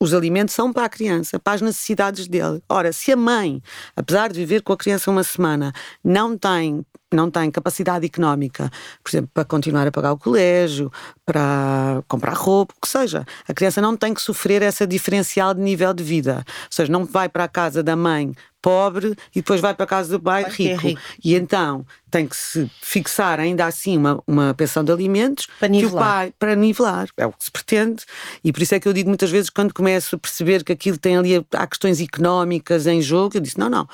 [0.00, 2.62] os alimentos são para a criança, para as necessidades dele.
[2.68, 3.62] Ora, se a mãe,
[3.94, 6.84] apesar de viver com a criança uma semana, não tem
[7.16, 8.70] não tem capacidade económica,
[9.02, 10.92] por exemplo, para continuar a pagar o colégio,
[11.24, 13.24] para comprar roupa, o que seja.
[13.46, 16.44] A criança não tem que sofrer essa diferencial de nível de vida.
[16.46, 19.86] Ou seja, não vai para a casa da mãe pobre e depois vai para a
[19.86, 20.62] casa do pai é rico.
[20.62, 21.00] É rico.
[21.24, 26.04] E então tem que se fixar ainda assim uma, uma pensão de alimentos para nivelar.
[26.04, 27.08] Pai, para nivelar.
[27.16, 28.04] É o que se pretende.
[28.42, 30.98] E por isso é que eu digo muitas vezes, quando começo a perceber que aquilo
[30.98, 33.88] tem ali há questões económicas em jogo, eu disse: não, não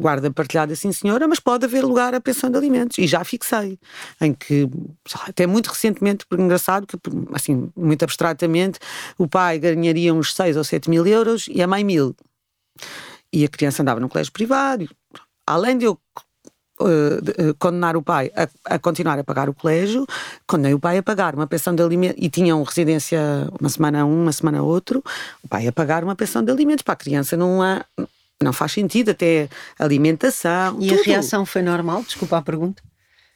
[0.00, 2.96] guarda partilhada, sim senhora, mas pode haver lugar à pensão de alimentos.
[2.98, 3.78] E já fixei,
[4.20, 4.68] em que,
[5.26, 6.96] até muito recentemente, por engraçado, que
[7.32, 8.78] assim, muito abstratamente,
[9.18, 12.14] o pai ganharia uns 6 ou 7 mil euros e a mãe mil.
[13.32, 14.88] E a criança andava num colégio privado.
[15.46, 15.98] Além de eu
[16.80, 20.06] Uh, condenar o pai a, a, continuar a pagar o colégio,
[20.46, 23.18] condenei o pai a pagar uma pensão de alimentos e tinham residência
[23.60, 25.02] uma semana um, uma semana outro,
[25.42, 27.84] o pai a pagar uma pensão de alimentos para a criança não há,
[28.42, 29.48] não faz sentido, até
[29.78, 30.78] alimentação.
[30.80, 31.00] E tudo.
[31.00, 32.02] a reação foi normal?
[32.02, 32.82] Desculpa a pergunta.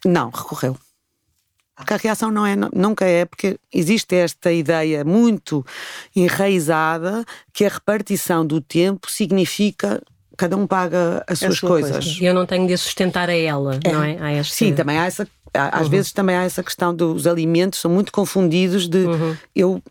[0.04, 0.76] Não, recorreu.
[1.74, 5.64] Porque a reação não é, nunca é, porque existe esta ideia muito
[6.14, 10.00] enraizada que a repartição do tempo significa
[10.36, 12.18] cada um paga as suas coisas.
[12.20, 13.92] E eu não tenho de sustentar a ela, é.
[13.92, 14.18] não é?
[14.20, 14.54] Há este...
[14.54, 15.26] Sim, também há essa.
[15.54, 15.88] Às uhum.
[15.90, 19.36] vezes também há essa questão dos alimentos, são muito confundidos de uhum.
[19.54, 19.82] eu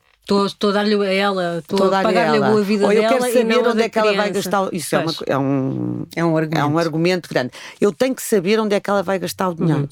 [0.46, 3.67] Estou a dar-lhe a ela, estou a pagar-lhe a boa vida Ou eu quero saber
[3.67, 4.70] onde é que ela vai gastar.
[4.74, 6.62] Isso é, uma, é, um, é, um argumento.
[6.62, 7.52] é um argumento grande.
[7.80, 9.82] Eu tenho que saber onde é que ela vai gastar o dinheiro.
[9.82, 9.88] Uhum.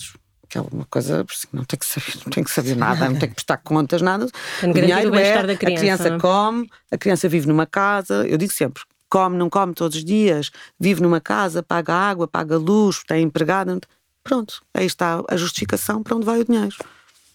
[0.47, 3.29] Que é uma coisa, não tem que saber, não tem que saber nada, não tem
[3.29, 4.25] que prestar contas, nada.
[4.63, 6.19] o dinheiro é, da criança, a criança não?
[6.19, 10.49] come, a criança vive numa casa, eu digo sempre, come, não come todos os dias,
[10.79, 13.79] vive numa casa, paga água, paga luz, tem empregado.
[14.23, 16.75] Pronto, aí está a justificação para onde vai o dinheiro.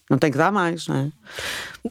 [0.09, 1.11] Não tem que dar mais, não é?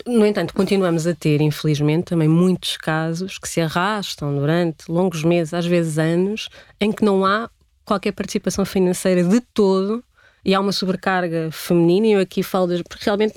[0.07, 5.53] No entanto, continuamos a ter, infelizmente, também muitos casos que se arrastam durante longos meses,
[5.53, 6.49] às vezes anos,
[6.81, 7.51] em que não há
[7.85, 10.03] qualquer participação financeira de todo
[10.45, 12.07] e há uma sobrecarga feminina.
[12.07, 13.37] E eu aqui falo, de, porque realmente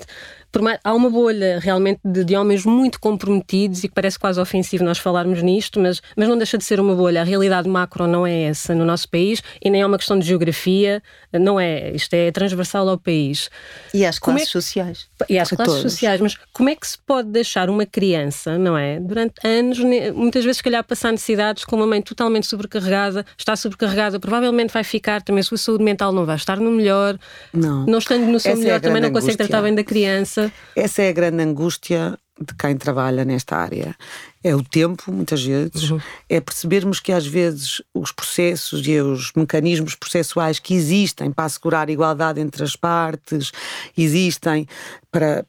[0.60, 4.82] mais, há uma bolha realmente de, de, homens muito comprometidos e que parece quase ofensivo
[4.82, 7.20] nós falarmos nisto, mas, mas não deixa de ser uma bolha.
[7.20, 10.26] A realidade macro não é essa no nosso país e nem é uma questão de
[10.26, 11.90] geografia, não é.
[11.90, 13.50] Isto é transversal ao país.
[13.92, 15.06] E às como classes é, sociais.
[15.28, 15.92] E às classes todos.
[15.92, 16.20] sociais.
[16.20, 18.98] Mas como é que se pode deixar uma criança, não é?
[18.98, 19.78] Durante anos,
[20.14, 24.82] muitas vezes, se calhar, passar necessidades com uma mãe totalmente sobrecarregada, está sobrecarregada, provavelmente vai
[24.82, 27.18] ficar também, a sua saúde mental não vai estar no melhor,
[27.52, 30.37] não, não estando no seu Essa melhor, é também não consegue tratar bem da criança
[30.38, 30.52] essa.
[30.76, 33.96] Essa é a grande angústia de quem trabalha nesta área.
[34.42, 36.00] É o tempo, muitas vezes, uhum.
[36.28, 41.88] é percebermos que às vezes os processos e os mecanismos processuais que existem para assegurar
[41.88, 43.50] a igualdade entre as partes,
[43.96, 44.66] existem
[45.10, 45.44] para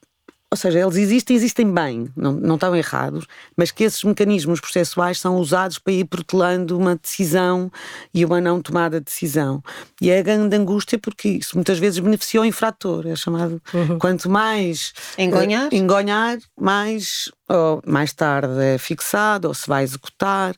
[0.52, 3.24] ou seja, eles existem, existem bem, não, não estão errados,
[3.56, 7.70] mas que esses mecanismos processuais são usados para ir protelando uma decisão
[8.12, 9.62] e uma não tomada de decisão.
[10.02, 13.62] E é a grande angústia porque isso muitas vezes beneficia o infrator, é chamado.
[13.72, 13.98] Uhum.
[14.00, 20.56] Quanto mais engonhar, uh, engonhar mais, ou mais tarde é fixado ou se vai executar.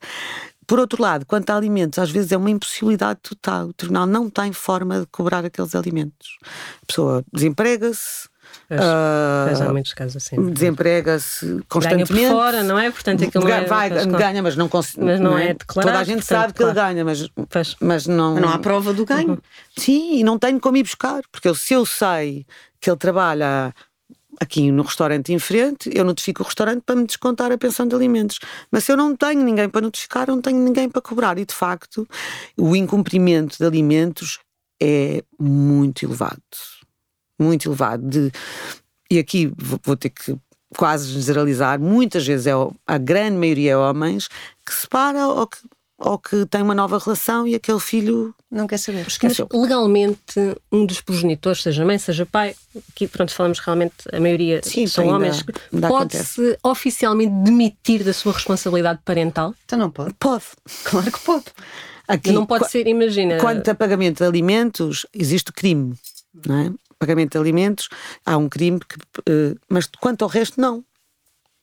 [0.66, 3.66] Por outro lado, quanto a alimentos, às vezes é uma impossibilidade total.
[3.66, 6.38] O tribunal não tem forma de cobrar aqueles alimentos.
[6.83, 8.31] A pessoa desemprega-se,
[8.74, 10.50] Pois, uh, há muitos casos assim.
[10.50, 12.12] Desemprega-se constantemente.
[12.12, 12.90] Ganha por fora, não é?
[12.90, 14.70] Portanto, aquilo ganha, vai, ganha, mas não.
[14.72, 15.92] Mas não, não é, é declarado.
[15.92, 16.78] Toda a gente portanto, sabe que claro.
[16.78, 17.28] ele ganha, mas,
[17.80, 18.35] mas não.
[18.35, 19.32] Mas não há prova do ganho.
[19.32, 19.38] Uhum.
[19.76, 22.46] Sim, e não tenho como ir buscar, porque se eu sei
[22.80, 23.74] que ele trabalha
[24.40, 27.94] aqui no restaurante em frente, eu notifico o restaurante para me descontar a pensão de
[27.94, 28.38] alimentos.
[28.70, 31.37] Mas se eu não tenho ninguém para notificar, eu não tenho ninguém para cobrar.
[31.38, 32.08] E de facto,
[32.56, 34.38] o incumprimento de alimentos
[34.80, 36.40] é muito elevado
[37.42, 38.09] muito elevado.
[38.09, 38.33] De,
[39.11, 39.52] e aqui
[39.85, 40.37] vou ter que
[40.76, 42.52] quase generalizar, muitas vezes é
[42.87, 44.28] a grande maioria é homens
[44.64, 45.59] que separa ou que,
[45.98, 49.07] ou que tem uma nova relação e aquele filho não quer saber.
[49.22, 50.20] Mas legalmente,
[50.70, 52.55] um dos progenitores, seja mãe, seja pai,
[52.90, 55.44] aqui pronto, falamos realmente, a maioria Sim, são homens,
[55.88, 59.55] pode-se oficialmente demitir da sua responsabilidade parental?
[59.64, 60.14] Então não pode.
[60.18, 60.44] Pode,
[60.85, 61.44] claro que pode.
[62.09, 63.38] Aqui, não pode ser, imagina.
[63.38, 65.94] Quanto a pagamento de alimentos, existe o crime,
[66.46, 66.72] não é?
[67.02, 67.88] Pagamento de alimentos,
[68.24, 68.96] há um crime, que,
[69.28, 70.84] uh, mas quanto ao resto, não.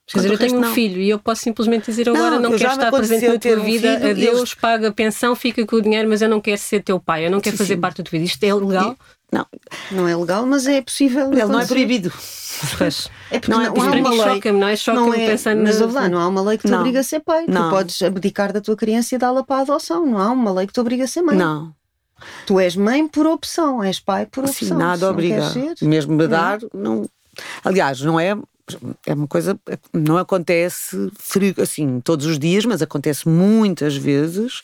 [0.06, 0.74] Quer dizer, eu tenho um não.
[0.74, 3.88] filho e eu posso simplesmente dizer agora não, não quero estar presente na tua vida,
[3.92, 4.54] um adeus, eles...
[4.54, 7.30] paga a pensão, fica com o dinheiro, mas eu não quero ser teu pai, eu
[7.30, 7.80] não quero sim, fazer sim.
[7.80, 8.24] parte da tua vida.
[8.24, 8.96] Isto é legal?
[9.32, 9.46] Não.
[9.92, 11.32] Não é legal, mas é possível.
[11.32, 12.12] Ele não é proibido.
[12.76, 13.08] Pois.
[13.30, 14.34] É porque não, é, não há uma lei.
[14.34, 14.76] Choca-me, não é?
[14.76, 16.08] Choca-me não é, pensando Mas na...
[16.08, 17.44] não há uma lei que te obriga a ser pai.
[17.46, 17.68] Não.
[17.68, 20.04] Tu podes abdicar da tua criança e dá-la para a adoção.
[20.04, 21.36] Não há uma lei que te obriga a ser mãe.
[21.36, 21.72] Não.
[22.46, 24.68] Tu és mãe por opção, és pai por opção.
[24.68, 25.42] Sim, nada obriga.
[25.82, 27.08] Mesmo me dar, não.
[27.64, 28.36] Aliás, não é
[29.04, 29.58] é uma coisa
[29.92, 30.96] não acontece
[31.60, 34.62] assim todos os dias, mas acontece muitas vezes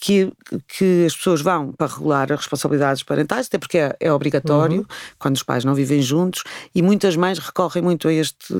[0.00, 0.32] que,
[0.66, 4.86] que as pessoas vão para regular as responsabilidades parentais, até porque é, é obrigatório uhum.
[5.18, 6.42] quando os pais não vivem juntos,
[6.74, 8.54] e muitas mães recorrem muito a este.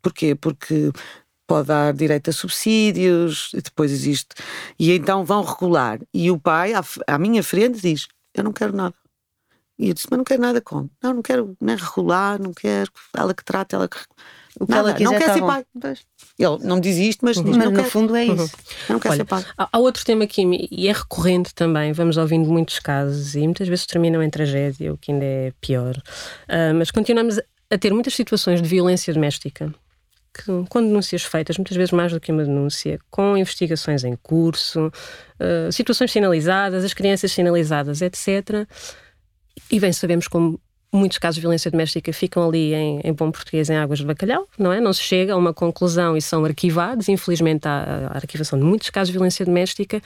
[0.00, 0.34] Porquê?
[0.34, 0.92] Porque
[1.46, 4.34] pode dar direito a subsídios, e depois existe.
[4.78, 5.98] E então vão regular.
[6.12, 8.94] E o pai, à, à minha frente, diz: Eu não quero nada.
[9.78, 10.88] E eu disse: Mas não quero nada com.
[11.02, 12.90] Não, não quero nem regular, não quero.
[13.16, 13.96] Ela que trata, ela que.
[14.58, 15.46] O que nada, ela quiser, não quer tá ser bom.
[15.48, 15.64] pai.
[16.38, 17.44] Ele não me diz isto, mas, uhum.
[17.44, 18.42] diz, mas no fundo é isso.
[18.42, 18.48] Uhum.
[18.90, 19.44] Não quer Olha, ser pai.
[19.56, 23.84] Há outro tema aqui, e é recorrente também, vamos ouvindo muitos casos, e muitas vezes
[23.84, 25.96] terminam em tragédia, o que ainda é pior.
[26.48, 29.74] Uh, mas continuamos a ter muitas situações de violência doméstica
[30.34, 34.88] que, com denúncias feitas, muitas vezes mais do que uma denúncia, com investigações em curso,
[34.88, 38.66] uh, situações sinalizadas, as crianças sinalizadas, etc.
[39.70, 40.60] E bem, sabemos como
[40.92, 44.48] muitos casos de violência doméstica ficam ali em, em, bom português em águas de bacalhau,
[44.58, 44.80] não é?
[44.80, 47.08] Não se chega a uma conclusão e são arquivados.
[47.08, 50.02] Infelizmente, há a arquivação de muitos casos de violência doméstica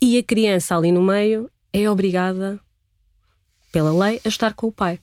[0.00, 2.58] e a criança ali no meio é obrigada,
[3.70, 4.98] pela lei, a estar com o pai.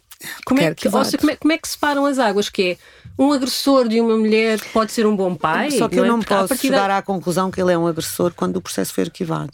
[0.45, 2.49] Como é, que, seja, como, é, como é que separam as águas?
[2.49, 2.77] Que é
[3.17, 5.71] um agressor de uma mulher pode ser um bom pai?
[5.71, 6.23] Só que não eu não é?
[6.23, 6.97] posso chegar da...
[6.97, 9.51] à conclusão que ele é um agressor quando o processo foi arquivado.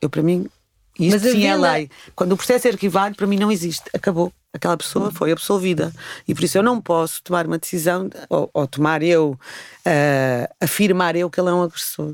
[0.00, 0.48] Eu, para mim,
[0.98, 1.90] isso sim é lei.
[2.14, 3.84] Quando o processo é arquivado, para mim não existe.
[3.92, 4.32] Acabou.
[4.52, 5.92] Aquela pessoa foi absolvida.
[6.28, 9.38] E por isso eu não posso tomar uma decisão, ou, ou tomar eu,
[9.84, 12.12] uh, afirmar eu que ele é um agressor.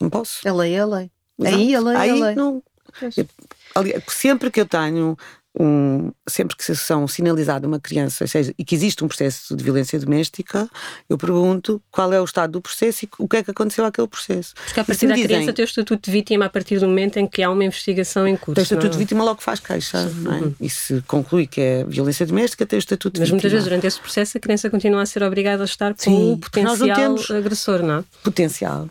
[0.00, 0.46] Não posso.
[0.48, 1.10] A lei é a lei.
[1.38, 1.56] Exato.
[1.56, 2.34] Aí a lei Aí, é a lei.
[2.36, 2.62] Não,
[3.02, 5.18] eu, sempre que eu tenho
[5.58, 9.98] um, sempre que são sinalizada uma criança seja, e que existe um processo de violência
[9.98, 10.68] doméstica,
[11.08, 14.06] eu pergunto qual é o estado do processo e o que é que aconteceu àquele
[14.06, 14.54] processo.
[14.64, 17.18] Porque a partir da dizem, criança tem o estatuto de vítima a partir do momento
[17.18, 18.54] em que há uma investigação em curso.
[18.54, 20.04] Tem o estatuto de vítima logo faz queixa.
[20.04, 20.40] Não é?
[20.40, 20.54] Uhum.
[20.60, 23.36] E se conclui que é violência doméstica, tem o estatuto de Mas vítima.
[23.36, 26.32] muitas vezes durante esse processo a criança continua a ser obrigada a estar com Sim,
[26.32, 28.04] o potencial agressor, não é?
[28.22, 28.88] Potencial.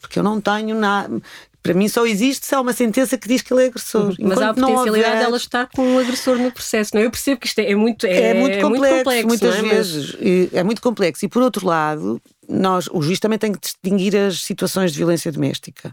[0.00, 1.20] Porque eu não tenho nada.
[1.66, 4.08] Para mim só existe se há uma sentença que diz que ele é agressor.
[4.10, 4.16] Uhum.
[4.20, 5.18] Mas há a potencialidade houver...
[5.18, 7.06] dela estar com um agressor no processo, não é?
[7.06, 9.54] Eu percebo que isto é, é muito, é, é, muito, complexo, é muito complexo muitas
[9.56, 9.62] é?
[9.62, 10.16] vezes.
[10.20, 10.54] Mas...
[10.54, 11.24] É muito complexo.
[11.24, 15.30] E por outro lado, nós, o juiz também tem que distinguir as situações de violência
[15.32, 15.92] doméstica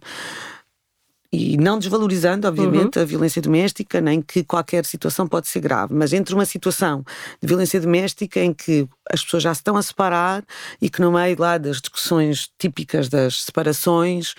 [1.34, 3.02] e não desvalorizando, obviamente, uhum.
[3.02, 7.04] a violência doméstica, nem que qualquer situação pode ser grave, mas entre uma situação
[7.42, 10.44] de violência doméstica em que as pessoas já se estão a separar
[10.80, 14.34] e que no meio lá das discussões típicas das separações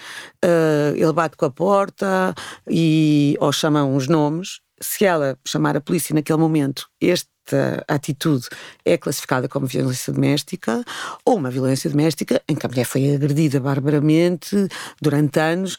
[0.45, 2.33] uh, ele bate com a porta
[2.71, 8.49] e ou chamam os nomes se ela chamar a polícia naquele momento, esta atitude
[8.85, 10.85] é classificada como violência doméstica
[11.25, 14.69] ou uma violência doméstica em que a mulher foi agredida barbaramente
[15.01, 15.77] durante anos.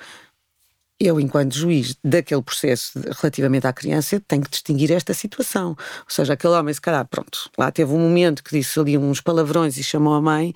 [1.00, 5.70] Eu, enquanto juiz daquele processo relativamente à criança, tenho que distinguir esta situação.
[5.70, 9.20] Ou seja, aquele homem, se calhar, pronto, lá teve um momento que disse ali uns
[9.20, 10.54] palavrões e chamou a mãe,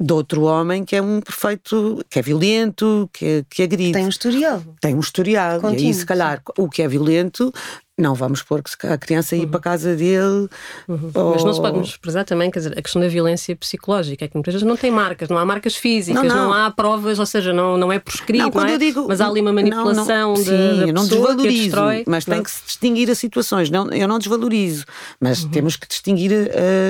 [0.00, 3.92] de outro homem que é um perfeito, que é violento, que, que agride.
[3.92, 4.62] Tem um historial.
[4.80, 5.60] Tem um historial.
[5.60, 7.52] Contínuo, e aí, se calhar, o que é violento
[7.98, 9.48] não vamos pôr a criança ir uhum.
[9.48, 10.48] para a casa dele.
[10.88, 11.10] Uhum.
[11.14, 11.30] Ou...
[11.32, 14.34] Mas não se pode desprezar também quer dizer, a questão da violência psicológica, é que
[14.34, 16.44] muitas vezes não tem marcas, não há marcas físicas, não, não.
[16.46, 18.78] não há provas, ou seja, não, não é prescrito, não, não é?
[18.78, 22.42] Digo, mas há ali uma manipulação não, sim, de, eu não desvalorizo, destrói, mas tem
[22.42, 23.70] que se distinguir as situações.
[23.70, 24.84] Não, eu não desvalorizo,
[25.20, 25.50] mas uhum.
[25.50, 26.32] temos que distinguir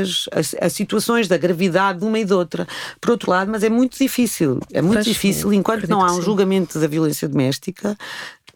[0.01, 2.67] as, as, as, situações da gravidade de uma e de outra.
[3.01, 6.79] Por outro lado, mas é muito difícil, é muito difícil, enquanto não há um julgamento
[6.79, 7.97] da violência doméstica,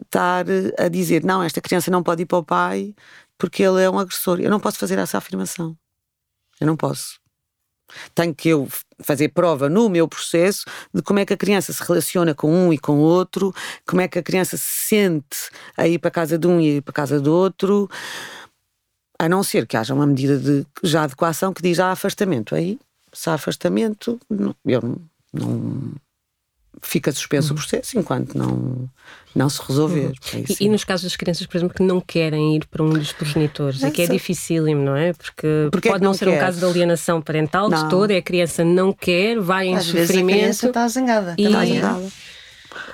[0.01, 0.45] estar
[0.77, 2.93] a dizer não, esta criança não pode ir para o pai
[3.37, 4.39] porque ele é um agressor.
[4.39, 5.77] Eu não posso fazer essa afirmação.
[6.59, 7.19] Eu não posso.
[8.15, 8.67] Tenho que eu
[8.99, 12.73] fazer prova no meu processo de como é que a criança se relaciona com um
[12.73, 13.53] e com outro,
[13.85, 16.69] como é que a criança se sente a ir para a casa de um e
[16.69, 17.89] a ir para a casa do outro,
[19.19, 22.55] a não ser que haja uma medida de já de coação que diz há afastamento.
[22.55, 22.79] Aí,
[23.13, 24.19] se há afastamento,
[24.65, 25.91] eu não, não
[26.81, 27.53] fica suspenso uhum.
[27.53, 28.89] o processo enquanto não,
[29.35, 30.07] não se resolver.
[30.07, 30.13] Uhum.
[30.33, 32.89] É e, e, nos casos das crianças, por exemplo, que não querem ir para um
[32.89, 35.13] dos progenitores, é que é dificílimo, não é?
[35.13, 37.83] Porque, Porque pode é não, não ser um caso de alienação parental não.
[37.83, 40.07] de todo, é a criança não quer, vai em Às sofrimento.
[40.07, 41.35] Vezes a criança está zangada.
[41.37, 41.45] E...
[41.45, 42.11] Está zangada.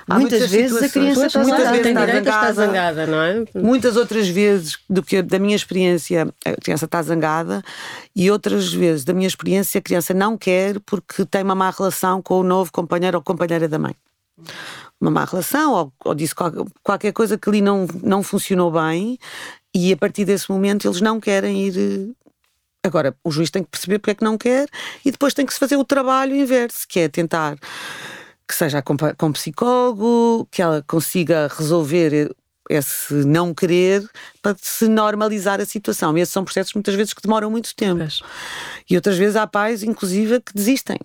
[0.08, 1.76] Há muitas vezes a criança está muitas zangada.
[1.76, 3.44] Vezes está zangada, está zangada, não é?
[3.54, 7.62] Muitas outras vezes, do que da minha experiência, a criança está zangada
[8.14, 12.22] e outras vezes, da minha experiência, a criança não quer porque tem uma má relação
[12.22, 13.94] com o novo companheiro ou companheira da mãe.
[15.00, 16.34] Uma má relação ou, ou disse
[16.82, 19.18] qualquer coisa que ali não, não funcionou bem
[19.74, 22.14] e a partir desse momento eles não querem ir
[22.84, 24.68] Agora, o juiz tem que perceber porque é que não quer
[25.04, 27.56] e depois tem que se fazer o trabalho inverso, que é tentar
[28.52, 32.30] que seja com, com psicólogo, que ela consiga resolver
[32.68, 34.06] esse não querer
[34.42, 36.16] para se normalizar a situação.
[36.16, 38.04] E esses são processos muitas vezes que demoram muito tempo.
[38.88, 40.98] E outras vezes há pais, inclusive, que desistem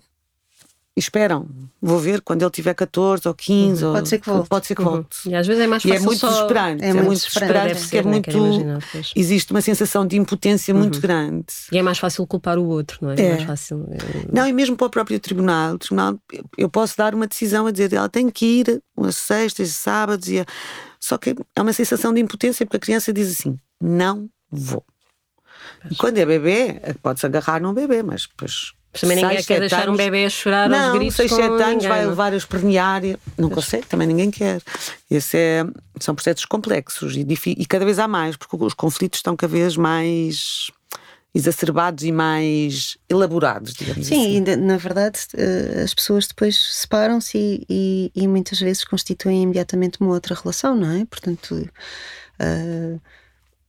[0.98, 1.48] esperam.
[1.80, 3.84] Vou ver quando ele tiver 14 ou 15.
[3.84, 3.88] Uhum.
[3.90, 4.48] Ou, pode ser que volte.
[4.48, 5.26] Pode ser que volte.
[5.26, 5.32] Uhum.
[5.32, 5.94] E às vezes é mais fácil.
[5.94, 6.28] E é muito só...
[6.28, 6.84] desesperante.
[6.84, 8.10] É, é muito desesperante porque é né?
[8.10, 8.30] muito.
[8.30, 8.82] Imaginar,
[9.14, 10.80] existe uma sensação de impotência uhum.
[10.80, 11.46] muito grande.
[11.70, 13.14] E é mais fácil culpar o outro, não é?
[13.20, 13.86] É, é mais fácil.
[13.90, 16.18] É, não, e mesmo para o próprio tribunal, o tribunal,
[16.56, 20.28] eu posso dar uma decisão a dizer ela tem que ir às sextas e sábados.
[20.28, 20.46] E a...
[20.98, 24.84] Só que é uma sensação de impotência porque a criança diz assim: não vou.
[25.90, 29.82] E quando é bebê, pode-se agarrar num bebê, mas depois mas também ninguém quer deixar
[29.82, 32.10] anos, um bebê a chorar não, aos gritos 6, 7 anos ninguém, vai não?
[32.10, 33.02] levar a espernear.
[33.36, 34.62] Não consegue, também ninguém quer.
[35.10, 35.64] Esse é,
[36.00, 39.76] são processos complexos e, e cada vez há mais, porque os conflitos estão cada vez
[39.76, 40.70] mais
[41.34, 44.44] exacerbados e mais elaborados, digamos Sim, assim.
[44.44, 50.00] Sim, na verdade eh, as pessoas depois separam-se e, e, e, muitas vezes constituem imediatamente
[50.00, 51.04] uma outra relação, não é?
[51.04, 51.54] Portanto,
[52.40, 53.00] uh,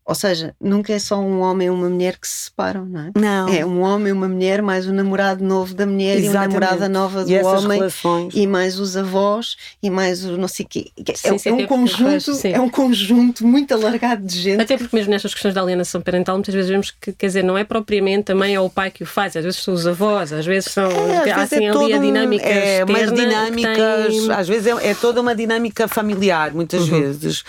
[0.09, 3.11] ou seja, nunca é só um homem e uma mulher que se separam, não é?
[3.15, 3.47] Não.
[3.47, 6.33] É um homem e uma mulher, mais o namorado novo da mulher Exatamente.
[6.33, 7.77] e a namorada nova do e homem.
[7.77, 8.33] Relações.
[8.33, 10.87] E mais os avós e mais o não sei o quê.
[11.07, 14.59] É, sim, é, um conjunto, é um conjunto muito alargado de gente.
[14.59, 17.55] Até porque mesmo nestas questões da alienação parental, muitas vezes vemos que, quer dizer, não
[17.55, 20.33] é propriamente a mãe ou o pai que o faz, às vezes são os avós,
[20.33, 22.49] às vezes são é, às assim, vezes é ali a dinâmica.
[22.49, 24.31] É, umas dinâmicas, tem...
[24.31, 26.99] às vezes é, é, toda uma dinâmica familiar, muitas uhum.
[26.99, 27.43] vezes.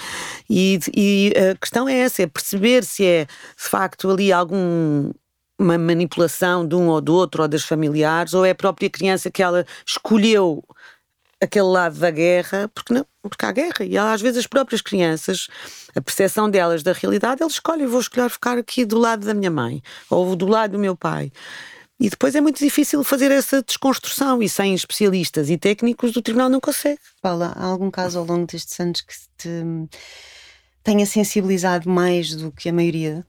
[0.48, 2.49] E, e a questão é essa, é perceber
[2.82, 5.10] se é de facto ali algum
[5.58, 9.30] uma manipulação de um ou do outro ou das familiares, ou é a própria criança
[9.30, 10.64] que ela escolheu
[11.38, 15.48] aquele lado da guerra, porque não, porque há guerra, e às vezes as próprias crianças,
[15.94, 19.50] a percepção delas da realidade, eles escolhem, vou escolher ficar aqui do lado da minha
[19.50, 21.30] mãe, ou do lado do meu pai.
[21.98, 26.48] E depois é muito difícil fazer essa desconstrução, e sem especialistas e técnicos do tribunal
[26.48, 27.00] não consegue.
[27.20, 29.48] Paula, há algum caso ao longo destes anos que te
[30.82, 33.24] tenha sensibilizado mais do que a maioria?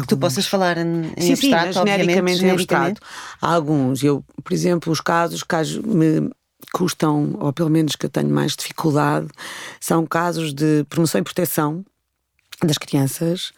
[0.00, 2.98] que tu possas falar em, sim, abstrato, sim, genericamente, genericamente.
[2.98, 3.02] abstrato.
[3.40, 4.02] Há alguns.
[4.02, 6.30] Eu, por exemplo, os casos que me
[6.72, 9.28] custam, ou pelo menos que eu tenho mais dificuldade,
[9.78, 11.84] são casos de promoção e proteção
[12.62, 13.52] das crianças,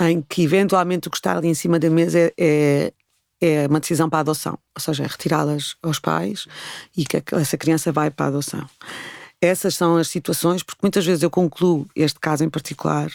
[0.00, 2.92] em que eventualmente o que está ali em cima da mesa é, é,
[3.40, 6.46] é uma decisão para a adoção, ou seja, é retirá-las aos pais
[6.96, 8.66] e que essa criança vai para a adoção.
[9.42, 13.10] Essas são as situações, porque muitas vezes eu concluo este caso em particular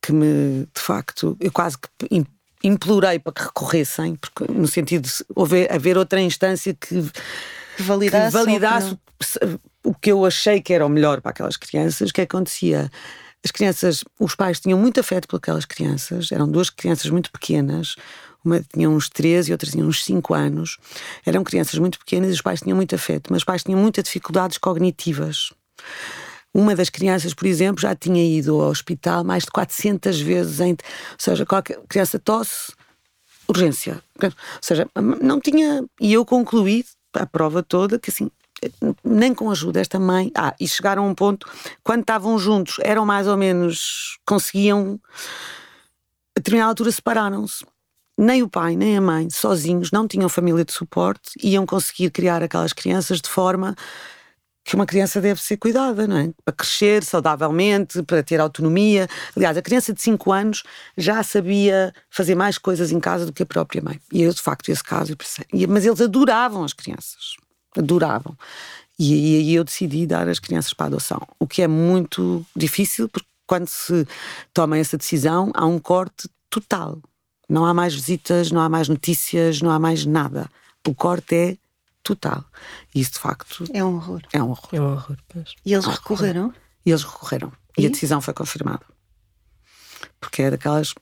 [0.00, 2.24] que me, de facto, eu quase que
[2.62, 7.10] implorei para que recorressem, porque, no sentido de haver, haver outra instância que,
[7.76, 8.98] que validasse, que validasse
[9.84, 12.88] o que eu achei que era o melhor para aquelas crianças, o que acontecia?
[13.44, 17.96] as crianças, os pais tinham muito afeto por aquelas crianças, eram duas crianças muito pequenas,
[18.44, 20.78] uma tinha uns 13 e outra tinha uns 5 anos.
[21.24, 24.04] Eram crianças muito pequenas e os pais tinham muito afeto, mas os pais tinham muitas
[24.04, 25.52] dificuldades cognitivas.
[26.54, 30.72] Uma das crianças, por exemplo, já tinha ido ao hospital mais de 400 vezes, em,
[30.72, 30.76] ou
[31.16, 32.72] seja, qualquer criança tosse,
[33.48, 34.02] urgência.
[34.22, 34.30] Ou
[34.60, 35.84] seja, não tinha.
[36.00, 36.84] E eu concluí
[37.14, 38.30] a prova toda que assim,
[39.02, 40.30] nem com ajuda desta mãe.
[40.36, 41.48] Ah, e chegaram a um ponto,
[41.82, 44.18] quando estavam juntos, eram mais ou menos.
[44.26, 45.00] conseguiam.
[46.34, 47.64] A determinada altura separaram-se.
[48.18, 52.42] Nem o pai, nem a mãe, sozinhos, não tinham família de suporte, iam conseguir criar
[52.42, 53.74] aquelas crianças de forma
[54.64, 56.30] que uma criança deve ser cuidada, não é?
[56.44, 59.08] Para crescer saudavelmente, para ter autonomia.
[59.36, 60.62] Aliás, a criança de 5 anos
[60.96, 64.00] já sabia fazer mais coisas em casa do que a própria mãe.
[64.12, 65.16] E eu, de facto, esse caso.
[65.68, 67.34] Mas eles adoravam as crianças.
[67.76, 68.36] Adoravam.
[68.98, 71.20] E aí eu decidi dar as crianças para adoção.
[71.40, 74.06] O que é muito difícil, porque quando se
[74.54, 77.00] toma essa decisão, há um corte total.
[77.52, 80.48] Não há mais visitas, não há mais notícias, não há mais nada.
[80.88, 81.56] O corte é
[82.02, 82.42] total.
[82.94, 83.64] E isso, de facto.
[83.74, 84.22] É um horror.
[84.32, 84.68] É um horror.
[84.72, 85.18] É um horror.
[85.28, 85.54] Pois.
[85.62, 86.50] E eles recorreram?
[86.86, 87.52] E eles recorreram.
[87.76, 87.82] E?
[87.82, 87.86] e?
[87.86, 88.86] a decisão foi confirmada.
[90.18, 90.94] Porque é daquelas.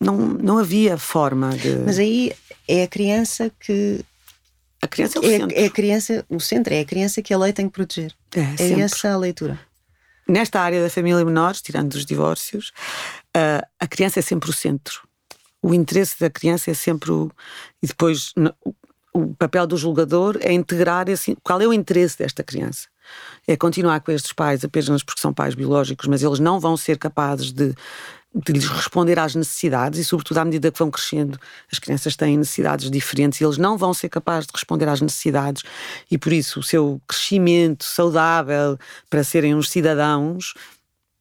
[0.00, 1.76] Não, não havia forma de.
[1.76, 2.32] Mas aí
[2.66, 4.04] é a criança que.
[4.82, 5.56] A criança é o é, centro.
[5.56, 8.12] É a criança, o centro é a criança que a lei tem que proteger.
[8.34, 9.56] É, é essa a leitura.
[10.28, 12.72] Nesta área da família menores, tirando os divórcios,
[13.36, 15.05] uh, a criança é sempre o centro.
[15.66, 17.28] O interesse da criança é sempre o.
[17.82, 18.32] E depois,
[19.12, 22.86] o papel do julgador é integrar esse, qual é o interesse desta criança.
[23.48, 26.98] É continuar com estes pais apenas porque são pais biológicos, mas eles não vão ser
[26.98, 27.74] capazes de,
[28.32, 31.36] de lhes responder às necessidades e, sobretudo, à medida que vão crescendo,
[31.72, 35.64] as crianças têm necessidades diferentes e eles não vão ser capazes de responder às necessidades
[36.08, 38.78] e, por isso, o seu crescimento saudável
[39.10, 40.54] para serem uns cidadãos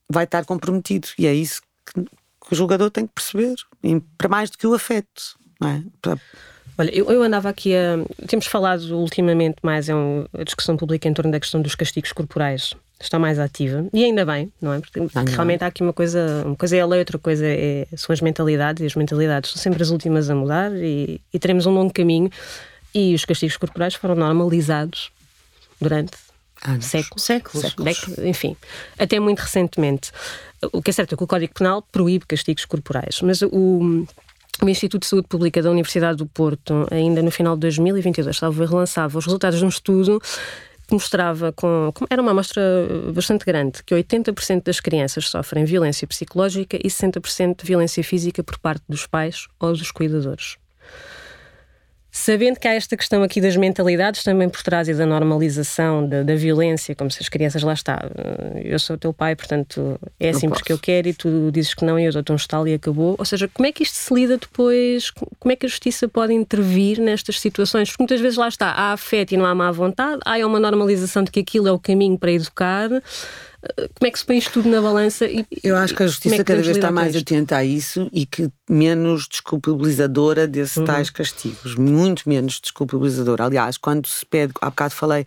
[0.07, 1.07] vai estar comprometido.
[1.17, 3.55] E é isso que, que o julgador tem que perceber,
[4.17, 5.37] para mais do que o afeto.
[5.59, 5.83] Não é?
[6.01, 6.17] para,
[6.77, 7.97] Olha, eu, eu, andava aqui a.
[8.27, 12.11] Temos falado ultimamente mais, é um, a discussão pública em torno da questão dos castigos
[12.11, 14.79] corporais está mais ativa e ainda bem, não é?
[14.79, 18.13] Porque realmente há aqui uma coisa, uma coisa é a lei, outra coisa é, são
[18.13, 21.71] as mentalidades e as mentalidades são sempre as últimas a mudar e, e teremos um
[21.71, 22.29] longo caminho
[22.93, 25.11] e os castigos corporais foram normalizados
[25.79, 26.17] durante
[26.65, 26.85] Anos.
[26.85, 28.17] séculos, séculos, séculos.
[28.19, 28.55] enfim,
[28.97, 30.11] até muito recentemente.
[30.71, 34.05] O que é certo é que o Código Penal proíbe castigos corporais, mas o
[34.61, 38.65] o Instituto de Saúde Pública da Universidade do Porto, ainda no final de 2022, estava
[38.65, 40.21] relançava os resultados de um estudo
[40.87, 42.61] que mostrava, com, era uma amostra
[43.13, 48.57] bastante grande, que 80% das crianças sofrem violência psicológica e 60% de violência física por
[48.59, 50.57] parte dos pais ou dos cuidadores.
[52.17, 56.23] Sabendo que há esta questão aqui das mentalidades também por trás e da normalização da,
[56.23, 58.09] da violência, como se as crianças lá está.
[58.15, 61.83] Eh, eu sou teu pai, portanto é assim porque eu quero e tu dizes que
[61.83, 63.15] não e eu dou-te um estalo e acabou.
[63.19, 65.11] Ou seja, como é que isto se lida depois?
[65.11, 67.89] Como é que a justiça pode intervir nestas situações?
[67.89, 71.21] Porque muitas vezes lá está, há afeto e não há má vontade, há uma normalização
[71.21, 72.91] de que aquilo é o caminho para educar
[73.75, 75.25] como é que se põe isto tudo na balança?
[75.25, 78.09] E, Eu acho que a justiça é que cada vez está mais atenta a isso
[78.11, 80.85] e que menos desculpabilizadora desses uhum.
[80.85, 83.45] tais castigos, muito menos desculpabilizadora.
[83.45, 85.25] Aliás, quando se pede, há bocado falei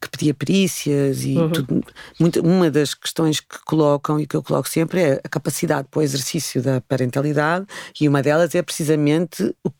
[0.00, 1.50] que pedia perícias e uhum.
[1.50, 1.84] tudo,
[2.18, 6.00] muito, uma das questões que colocam e que eu coloco sempre é a capacidade para
[6.00, 7.66] o exercício da parentalidade
[8.00, 9.70] e uma delas é precisamente o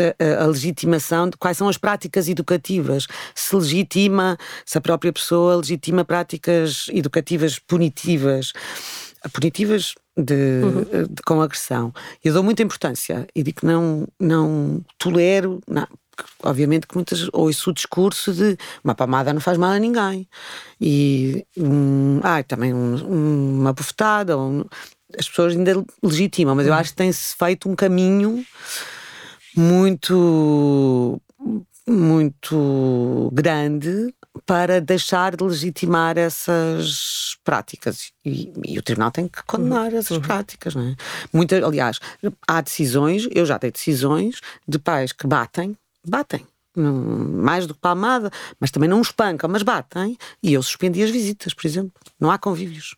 [0.00, 3.06] a, a, legitimação de quais são as práticas educativas.
[3.34, 8.52] Se legitima, se a própria pessoa legitima práticas educativas punitivas.
[9.32, 11.06] Punitivas de, uhum.
[11.08, 11.92] de, com agressão.
[12.22, 15.86] Eu dou muita importância e digo que não, não tolero, não,
[16.42, 20.28] obviamente que muitas ouço o discurso de uma palmada não faz mal a ninguém
[20.80, 24.64] e um, ah, também um, uma bufetada um,
[25.18, 26.78] as pessoas ainda legitimam mas eu uhum.
[26.78, 28.44] acho que tem-se feito um caminho
[29.56, 31.20] muito
[31.86, 34.14] muito grande
[34.46, 39.98] para deixar de legitimar essas práticas e, e o tribunal tem que condenar uhum.
[39.98, 40.22] essas uhum.
[40.22, 40.96] práticas, não é?
[41.32, 42.00] Muitas, aliás,
[42.48, 45.76] há decisões, eu já tenho decisões de pais que batem,
[46.06, 46.44] batem,
[46.76, 51.54] mais do que palmada, mas também não espancam, mas batem, e eu suspendi as visitas,
[51.54, 51.92] por exemplo.
[52.18, 52.96] Não há convívios.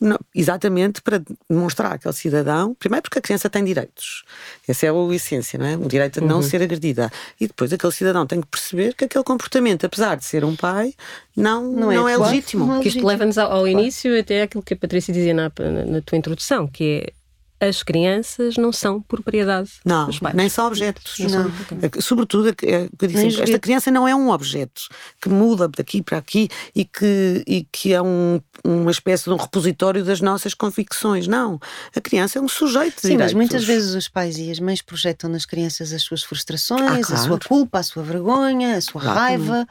[0.00, 4.24] Não, exatamente para demonstrar aquele cidadão, primeiro porque a criança tem direitos,
[4.66, 5.76] essa é a essência, não é?
[5.76, 6.42] O direito a não uhum.
[6.42, 7.10] ser agredida.
[7.40, 10.94] E depois aquele cidadão tem que perceber que aquele comportamento, apesar de ser um pai,
[11.36, 12.66] não, não, não é, é legítimo.
[12.66, 15.50] Não é que isto leva-nos ao, ao, início até aquilo que a Patrícia dizia na,
[15.58, 17.17] na, na tua introdução, que é
[17.60, 20.34] as crianças não são propriedade não, dos pais.
[20.34, 21.18] Nem são objetos.
[21.18, 21.44] Não.
[21.44, 21.52] não.
[22.00, 24.82] Sobretudo, é, sempre, esta criança não é um objeto
[25.20, 29.36] que muda daqui para aqui e que, e que é um, uma espécie de um
[29.36, 31.26] repositório das nossas convicções.
[31.26, 31.58] Não.
[31.94, 33.00] A criança é um sujeito.
[33.00, 36.82] Sim, mas muitas vezes os pais e as mães projetam nas crianças as suas frustrações,
[36.82, 37.14] ah, claro.
[37.14, 39.18] a sua culpa, a sua vergonha, a sua claro.
[39.18, 39.66] raiva.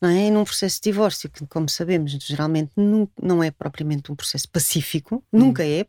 [0.00, 0.28] Não é?
[0.28, 4.48] E num processo de divórcio, que, como sabemos, geralmente não, não é propriamente um processo
[4.48, 5.38] pacífico, hum.
[5.38, 5.86] nunca é,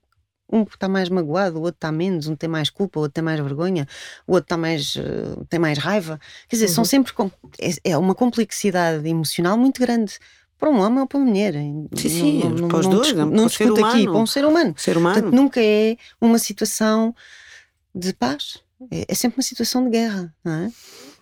[0.51, 3.23] um está mais magoado, o outro está menos, um tem mais culpa, o outro tem
[3.23, 3.87] mais vergonha,
[4.27, 6.19] o outro está mais, uh, tem mais raiva.
[6.47, 6.73] Quer dizer, uhum.
[6.73, 7.13] são sempre.
[7.59, 10.13] É, é, uma complexidade emocional muito grande.
[10.57, 11.53] Para um homem ou para uma mulher.
[11.53, 14.73] Sim, sim, não, para os dois, não, não discuto aqui, para um ser humano.
[14.77, 15.15] Ser humano.
[15.15, 17.13] Portanto, nunca é uma situação
[17.93, 18.59] de paz.
[18.89, 20.71] É, é sempre uma situação de guerra, não é?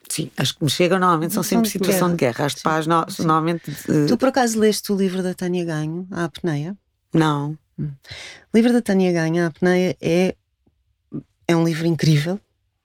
[0.10, 2.46] Sim, as que me chegam normalmente são sempre de situação de guerra.
[2.46, 3.72] As de paz, no, normalmente.
[3.90, 4.06] Uh...
[4.08, 6.78] Tu por acaso leste o livro da Tânia Ganho, A Apneia?
[7.14, 7.58] Não.
[7.86, 10.36] O livro da Tânia Ganha, A Apneia, é,
[11.48, 12.40] é um livro incrível,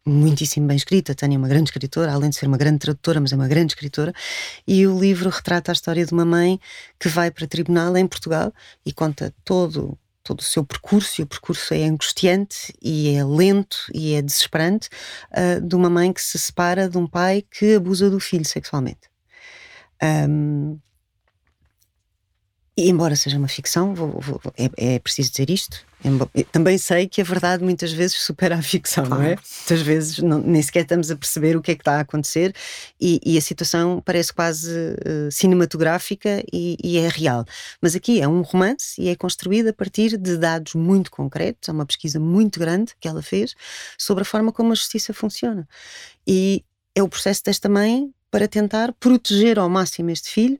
[0.06, 1.12] muitíssimo bem escrito.
[1.12, 3.48] A Tânia é uma grande escritora, além de ser uma grande tradutora, mas é uma
[3.48, 4.12] grande escritora.
[4.66, 6.60] E o livro retrata a história de uma mãe
[6.98, 8.52] que vai para tribunal em Portugal
[8.84, 13.76] e conta todo todo o seu percurso, e o percurso é angustiante e é lento
[13.94, 14.88] e é desesperante,
[15.30, 19.08] uh, de uma mãe que se separa de um pai que abusa do filho sexualmente.
[20.02, 20.80] Um,
[22.78, 25.78] e embora seja uma ficção, vou, vou, é, é, preciso dizer isto.
[26.52, 29.36] Também sei que a verdade muitas vezes supera a ficção, não é?
[29.36, 32.54] Muitas vezes não, nem sequer estamos a perceber o que é que está a acontecer
[33.00, 37.46] e, e a situação parece quase uh, cinematográfica e, e, é real.
[37.80, 41.70] Mas aqui é um romance e é construído a partir de dados muito concretos.
[41.70, 43.54] É uma pesquisa muito grande que ela fez
[43.98, 45.66] sobre a forma como a justiça funciona.
[46.26, 46.62] E
[46.94, 50.58] é o processo desta mãe para tentar proteger ao máximo este filho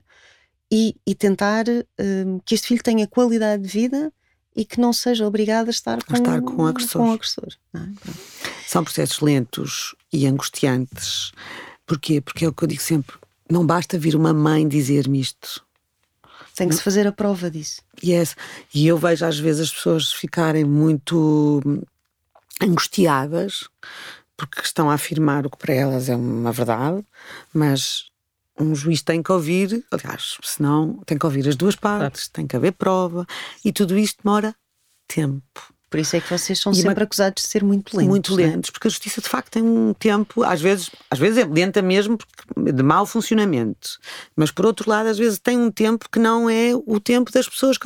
[0.71, 4.11] e, e tentar um, que este filho tenha qualidade de vida
[4.55, 7.01] e que não seja obrigado a estar com, a estar com o agressor.
[7.01, 7.79] Com o agressor é?
[8.67, 11.31] São processos lentos e angustiantes.
[11.85, 12.19] Porquê?
[12.19, 13.15] Porque é o que eu digo sempre:
[13.49, 15.65] não basta vir uma mãe dizer-me isto.
[16.55, 17.81] Tem que se fazer a prova disso.
[18.03, 18.35] Yes.
[18.73, 21.61] E eu vejo às vezes as pessoas ficarem muito
[22.59, 23.69] angustiadas
[24.35, 27.03] porque estão a afirmar o que para elas é uma verdade,
[27.53, 28.05] mas
[28.59, 32.55] um juiz tem que ouvir, aliás, senão tem que ouvir as duas partes, tem que
[32.55, 33.25] haver prova
[33.63, 34.55] e tudo isto demora
[35.07, 35.77] tempo.
[35.89, 37.03] Por isso é que vocês são e sempre uma...
[37.03, 38.09] acusados de ser muito lentos.
[38.09, 38.47] Muito é?
[38.47, 41.81] lentos, porque a justiça de facto tem um tempo, às vezes, às vezes é lenta
[41.81, 42.17] mesmo
[42.57, 43.97] de mau funcionamento,
[44.35, 47.47] mas por outro lado, às vezes tem um tempo que não é o tempo das
[47.47, 47.77] pessoas.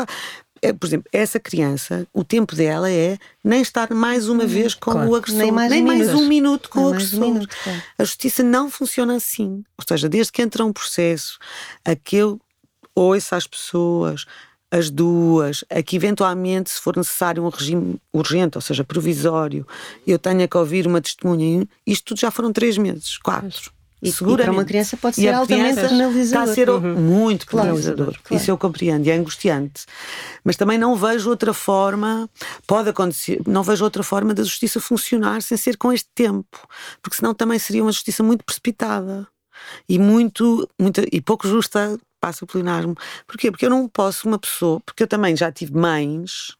[0.62, 4.91] É, por exemplo, essa criança, o tempo dela é nem estar mais uma vez com
[4.91, 5.09] claro.
[5.09, 7.20] o agressor, nem mais, nem um, mais um minuto com nem o agressor.
[7.20, 7.84] Um minuto, claro.
[7.97, 9.64] A justiça não funciona assim.
[9.78, 11.39] Ou seja, desde que entra um processo,
[11.84, 12.38] aquele
[12.93, 14.26] ouça as pessoas,
[14.70, 19.68] as duas, a que eventualmente, se for necessário um regime urgente, ou seja, provisório,
[20.05, 23.72] eu tenha que ouvir uma testemunha, isto tudo já foram três meses, quatro.
[24.02, 24.41] E, Seguramente.
[24.41, 26.18] e para uma criança pode ser altamente penalizador.
[26.18, 26.95] Está a ser uhum.
[26.95, 28.08] muito penalizador.
[28.08, 28.41] Claro, claro.
[28.41, 29.86] Isso eu compreendo e é angustiante.
[30.43, 32.28] Mas também não vejo outra forma,
[32.66, 36.68] pode acontecer, não vejo outra forma da justiça funcionar sem ser com este tempo.
[37.02, 39.28] Porque senão também seria uma justiça muito precipitada
[39.88, 42.95] e muito, muito e pouco justa, passa o plenário.
[43.28, 43.52] Porquê?
[43.52, 46.56] Porque eu não posso, uma pessoa, porque eu também já tive mães,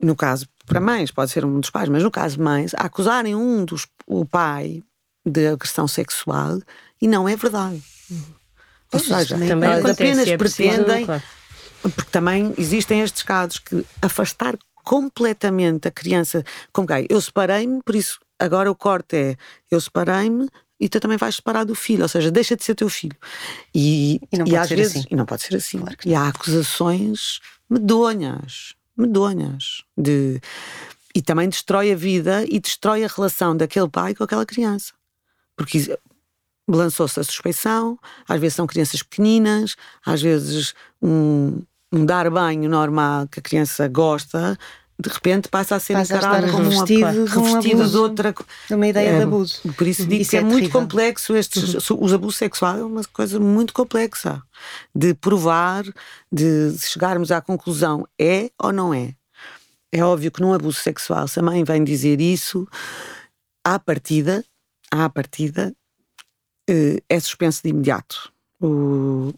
[0.00, 3.34] no caso, para mães, pode ser um dos pais, mas no caso mães, a acusarem
[3.34, 4.82] um dos, o pai
[5.24, 6.60] de agressão sexual
[7.00, 7.82] e não é verdade.
[8.10, 8.40] Uhum.
[8.92, 11.22] Ou seja, também apenas é pretendem, claro.
[11.82, 17.06] porque também existem estes casos que afastar completamente a criança como gay.
[17.08, 19.36] Eu separei-me, por isso agora o corte é
[19.70, 20.48] eu separei-me
[20.80, 23.16] e tu também vais separar do filho, ou seja, deixa de ser teu filho.
[23.72, 25.06] E, e, não e às vezes, assim.
[25.10, 25.78] e não pode ser assim.
[25.78, 30.40] Claro e há acusações medonhas, medonhas de
[31.14, 34.92] e também destrói a vida e destrói a relação daquele pai com aquela criança
[35.60, 35.94] porque
[36.66, 41.60] lançou-se a suspeição, às vezes são crianças pequeninas, às vezes um,
[41.92, 44.58] um dar banho normal que a criança gosta,
[44.98, 47.96] de repente passa a ser passa encarado a como revestido, uma, de, um revestido de
[47.98, 48.34] outra
[48.68, 49.60] de uma ideia é, de abuso.
[49.76, 51.98] Por isso digo isso que é, é muito complexo estes, uhum.
[52.00, 54.42] os abusos sexuais é uma coisa muito complexa
[54.94, 55.84] de provar,
[56.32, 59.14] de chegarmos à conclusão é ou não é.
[59.92, 62.66] É óbvio que num abuso sexual, se a mãe vem dizer isso,
[63.62, 64.42] à partida
[64.90, 65.74] à partida,
[66.68, 68.32] eh, é suspenso de imediato.
[68.60, 69.32] O,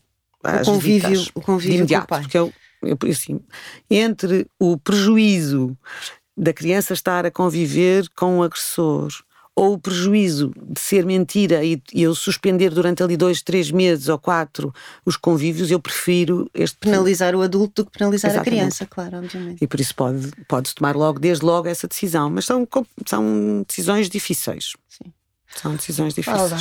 [0.44, 2.22] o convívio, visitas, o convívio de imediato, com o pai.
[2.22, 3.40] Porque eu, eu, assim,
[3.90, 5.76] entre o prejuízo
[6.36, 9.10] da criança estar a conviver com o agressor
[9.54, 14.08] ou o prejuízo de ser mentira e, e, eu suspender durante ali dois, três meses
[14.08, 14.74] ou quatro
[15.04, 16.78] os convívios, eu prefiro este.
[16.78, 18.54] Penalizar o adulto do que penalizar Exatamente.
[18.54, 19.62] a criança, claro, obviamente.
[19.62, 22.30] E por isso pode, pode tomar logo, desde logo, essa decisão.
[22.30, 22.66] Mas são,
[23.06, 24.72] são decisões difíceis.
[24.88, 25.12] Sim.
[25.54, 26.52] São decisões difíceis.
[26.52, 26.58] Olá.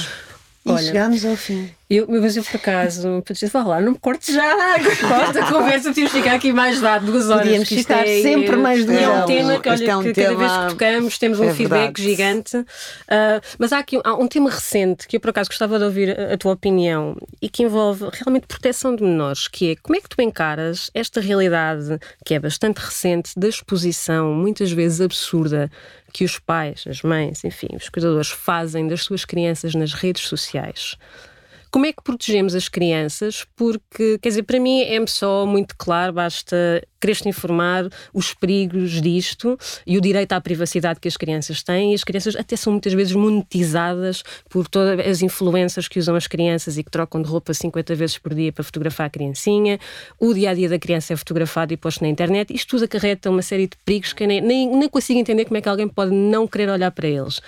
[0.65, 1.73] E Olha, chegámos ao fim.
[1.91, 3.21] Eu, mas eu por acaso,
[3.51, 7.29] vá lá, não me cortes já, gosto da conversa, podíamos ficar aqui mais de duas
[7.29, 7.43] horas.
[7.43, 9.19] Podíamos ficar é, sempre mais duas horas.
[9.19, 10.27] É um tema que, olha, é um que tema...
[10.29, 12.01] cada vez que tocamos temos um é feedback verdade.
[12.01, 12.57] gigante.
[12.57, 16.17] Uh, mas há aqui há um tema recente que eu por acaso gostava de ouvir
[16.17, 19.99] a, a tua opinião e que envolve realmente proteção de menores, que é como é
[19.99, 25.69] que tu encaras esta realidade que é bastante recente da exposição, muitas vezes absurda,
[26.13, 30.97] que os pais, as mães, enfim, os cuidadores fazem das suas crianças nas redes sociais.
[31.71, 33.47] Como é que protegemos as crianças?
[33.55, 39.57] Porque, quer dizer, para mim é só muito claro, basta querer-te informar os perigos disto
[39.87, 41.93] e o direito à privacidade que as crianças têm.
[41.93, 46.27] E as crianças até são muitas vezes monetizadas por todas as influências que usam as
[46.27, 49.79] crianças e que trocam de roupa 50 vezes por dia para fotografar a criancinha.
[50.19, 52.53] O dia a dia da criança é fotografado e posto na internet.
[52.53, 55.61] Isto tudo acarreta uma série de perigos que nem, nem, nem consigo entender como é
[55.61, 57.39] que alguém pode não querer olhar para eles.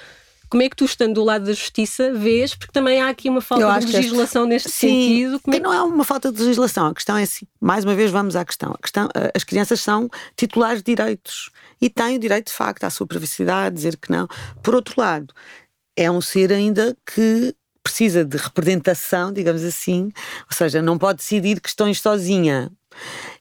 [0.53, 2.53] Como é que tu, estando do lado da justiça, vês?
[2.53, 5.39] Porque também há aqui uma falta de legislação neste sim, sentido.
[5.39, 5.63] Como é que...
[5.63, 7.47] Não é uma falta de legislação, a questão é assim.
[7.59, 8.71] Mais uma vez, vamos à questão.
[8.71, 11.49] A questão eh, as crianças são titulares de direitos
[11.81, 14.27] e têm o direito, de facto, à sua privacidade, dizer que não.
[14.61, 15.33] Por outro lado,
[15.97, 20.11] é um ser ainda que precisa de representação, digamos assim,
[20.47, 22.71] ou seja, não pode decidir questões sozinha.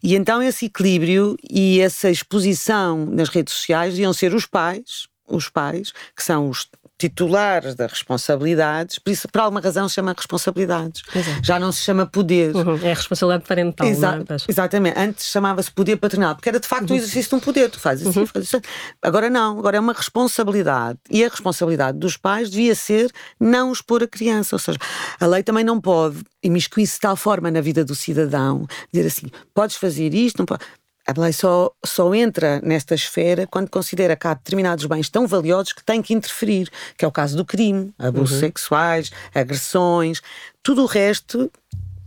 [0.03, 5.51] E então esse equilíbrio e essa exposição nas redes sociais deviam ser os pais, os
[5.51, 6.67] pais, que são os
[7.09, 11.03] titulares das responsabilidades, por isso, por alguma razão, se chama responsabilidades.
[11.15, 11.43] É.
[11.43, 12.55] Já não se chama poder.
[12.55, 12.79] Uhum.
[12.81, 13.87] É a responsabilidade parental.
[13.89, 14.37] Exa é?
[14.49, 14.99] Exatamente.
[14.99, 16.97] Antes chamava-se poder paternal, porque era de facto uhum.
[16.97, 17.71] um exercício de um poder.
[17.71, 18.27] Tu fazes assim, uhum.
[18.27, 18.65] fazes assim.
[19.01, 20.99] Agora não, agora é uma responsabilidade.
[21.11, 24.55] E a responsabilidade dos pais devia ser não expor a criança.
[24.55, 24.79] Ou seja,
[25.19, 29.27] a lei também não pode imiscuir-se de tal forma na vida do cidadão, dizer assim:
[29.53, 30.63] podes fazer isto, não pode
[31.07, 35.73] a lei só, só entra nesta esfera quando considera que há determinados bens tão valiosos
[35.73, 38.41] que tem que interferir, que é o caso do crime, abusos uhum.
[38.41, 40.23] sexuais, agressões,
[40.63, 41.51] tudo o resto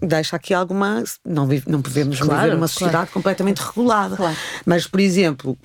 [0.01, 1.03] deixa aqui alguma.
[1.25, 3.11] Não, vive, não podemos claro, viver uma sociedade claro.
[3.11, 4.15] completamente regulada.
[4.15, 4.37] Claro.
[4.65, 5.57] Mas, por exemplo,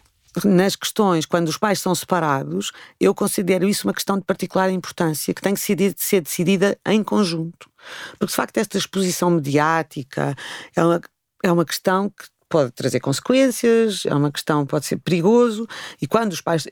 [0.45, 5.35] nas questões, quando os pais são separados, eu considero isso uma questão de particular importância,
[5.35, 7.68] que tem que ser decidida em conjunto.
[8.12, 10.35] Porque, de facto, esta exposição mediática
[10.76, 11.01] é uma,
[11.43, 15.66] é uma questão que pode trazer consequências, é uma questão, pode ser perigoso,
[16.03, 16.66] e quando os pais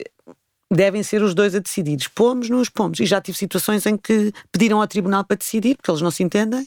[0.70, 1.96] devem ser os dois a decidir.
[1.96, 3.00] Expomos, não expomos.
[3.00, 6.22] E já tive situações em que pediram ao tribunal para decidir, porque eles não se
[6.22, 6.66] entendem,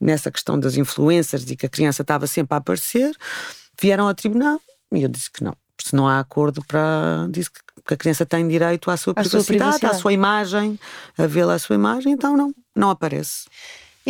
[0.00, 3.12] nessa questão das influências e que a criança estava sempre a aparecer,
[3.80, 4.60] vieram ao tribunal
[4.92, 5.56] e eu disse que não.
[5.82, 7.26] Se não há acordo para.
[7.30, 10.78] Disse que a criança tem direito à sua, privacidade, sua privacidade, à sua imagem,
[11.16, 13.46] a vê-la à sua imagem, então não, não aparece.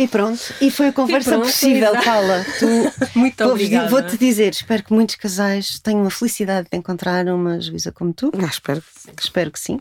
[0.01, 2.43] E pronto, e foi a conversa pronto, possível, Paula.
[2.57, 2.65] Tu,
[3.19, 3.87] Muito obrigada.
[3.87, 8.31] Vou-te dizer, espero que muitos casais tenham a felicidade de encontrar uma juíza como tu.
[8.41, 8.81] Ah, espero.
[9.19, 9.79] Espero que sim.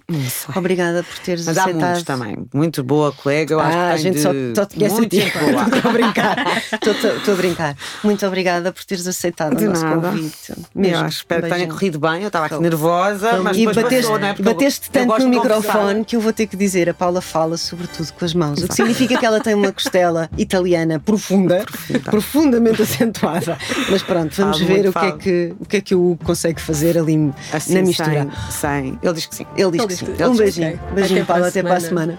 [0.55, 1.83] Obrigada por teres Mas aceitado.
[1.83, 2.37] há muitos também.
[2.53, 3.55] Muito boa colega.
[3.55, 4.21] Eu acho ah, que a gente de...
[4.21, 5.27] só, só te conhece Muito a ti.
[5.27, 6.63] Estou a brincar.
[6.73, 7.77] Estou a brincar.
[8.05, 10.11] Muito obrigada por teres aceitado de o nosso nada.
[10.11, 10.53] convite.
[10.75, 10.97] Mesmo.
[10.97, 12.21] Eu acho, espero que tenha corrido bem.
[12.21, 14.35] Eu estava aqui nervosa, mas e bateste, passou, né?
[14.39, 18.25] bateste tanto no microfone que eu vou ter que dizer, a Paula fala sobretudo com
[18.25, 22.11] as mãos, o que significa que ela tem uma costela italiana profunda, profunda.
[22.11, 23.59] profundamente acentuada.
[23.91, 26.61] Mas pronto, vamos falo ver o que, é que, o que é que o consegue
[26.61, 28.29] fazer ali assim, na mistura.
[28.51, 28.99] Sem, sem.
[29.03, 29.47] Ele diz que sim.
[29.57, 30.07] Ele diz Ele que sim.
[30.13, 30.75] Ele um beijinho.
[30.75, 30.95] Okay.
[30.95, 31.45] Beijinho, Paulo.
[31.45, 32.19] Até para a semana.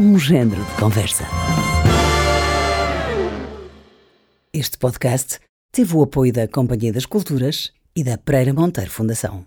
[0.00, 1.24] Um género de conversa.
[4.52, 5.38] Este podcast
[5.72, 9.44] teve o apoio da Companhia das Culturas e da Pereira Monteiro Fundação.